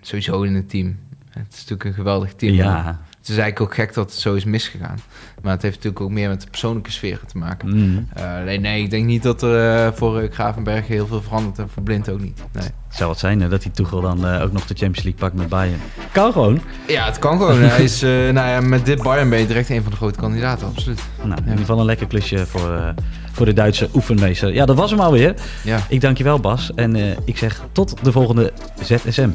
sowieso 0.00 0.42
in 0.42 0.54
het 0.54 0.70
team. 0.70 0.98
Het 1.30 1.46
is 1.52 1.58
natuurlijk 1.58 1.84
een 1.84 1.94
geweldig 1.94 2.32
team. 2.34 2.54
Ja. 2.54 3.00
Het 3.26 3.34
is 3.34 3.40
eigenlijk 3.40 3.70
ook 3.70 3.78
gek 3.78 3.94
dat 3.94 4.10
het 4.10 4.20
zo 4.20 4.34
is 4.34 4.44
misgegaan. 4.44 4.98
Maar 5.42 5.52
het 5.52 5.62
heeft 5.62 5.74
natuurlijk 5.74 6.02
ook 6.02 6.10
meer 6.10 6.28
met 6.28 6.40
de 6.40 6.46
persoonlijke 6.50 6.90
sfeer 6.90 7.20
te 7.26 7.38
maken. 7.38 7.68
Mm. 7.68 8.08
Eh, 8.14 8.42
nee, 8.44 8.60
nee, 8.60 8.82
ik 8.82 8.90
denk 8.90 9.06
niet 9.06 9.22
dat 9.22 9.42
er 9.42 9.86
eh, 9.86 9.92
voor 9.94 10.28
Gravenberg 10.32 10.86
heel 10.86 11.06
veel 11.06 11.22
verandert 11.22 11.58
en 11.58 11.68
voor 11.68 11.82
Blind 11.82 12.08
ook 12.08 12.20
niet. 12.20 12.42
Nee. 12.52 12.68
Zou 12.88 13.10
het 13.10 13.18
zijn 13.18 13.40
hè, 13.40 13.48
dat 13.48 13.62
hij 13.62 13.72
Tuchel 13.72 14.00
dan 14.00 14.26
eh, 14.26 14.42
ook 14.42 14.52
nog 14.52 14.66
de 14.66 14.74
Champions 14.74 15.02
League 15.02 15.20
pakt 15.20 15.34
met 15.34 15.48
Bayern? 15.48 15.80
Kan 16.12 16.32
gewoon. 16.32 16.60
Ja, 16.86 17.04
het 17.04 17.18
kan 17.18 17.38
gewoon. 17.38 17.58
Hij 17.58 17.84
is, 17.84 18.00
nou 18.36 18.48
ja, 18.48 18.60
met 18.60 18.84
dit 18.84 19.02
Bayern 19.02 19.28
ben 19.28 19.38
je 19.38 19.46
direct 19.46 19.70
een 19.70 19.82
van 19.82 19.90
de 19.90 19.96
grote 19.96 20.18
kandidaten, 20.18 20.66
absoluut. 20.66 21.00
Nou, 21.22 21.32
in 21.32 21.44
ieder 21.44 21.58
geval 21.58 21.78
een 21.78 21.84
lekker 21.84 22.06
klusje 22.06 22.46
voor, 22.46 22.94
voor 23.32 23.46
de 23.46 23.52
Duitse 23.52 23.88
oefenmeester. 23.94 24.54
Ja, 24.54 24.66
dat 24.66 24.76
was 24.76 24.90
hem 24.90 25.00
alweer. 25.00 25.34
Ja, 25.64 25.80
Ik 25.88 26.00
dank 26.00 26.18
je 26.18 26.24
wel 26.24 26.40
Bas. 26.40 26.74
En 26.74 26.96
ik 27.24 27.38
zeg 27.38 27.62
tot 27.72 28.04
de 28.04 28.12
volgende 28.12 28.52
ZSM. 28.82 29.30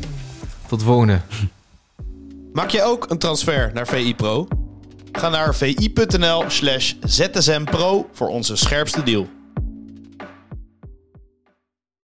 tot 0.67 0.79
de 0.79 0.85
volgende. 0.85 1.19
Maak 2.53 2.69
je 2.69 2.83
ook 2.83 3.09
een 3.09 3.17
transfer 3.17 3.71
naar 3.73 3.87
VI 3.87 4.15
Pro? 4.15 4.47
Ga 5.11 5.29
naar 5.29 5.55
vi.nl 5.55 6.43
slash 6.47 6.93
zsmpro 7.03 8.09
voor 8.11 8.27
onze 8.27 8.55
scherpste 8.55 9.03
deal. 9.03 9.27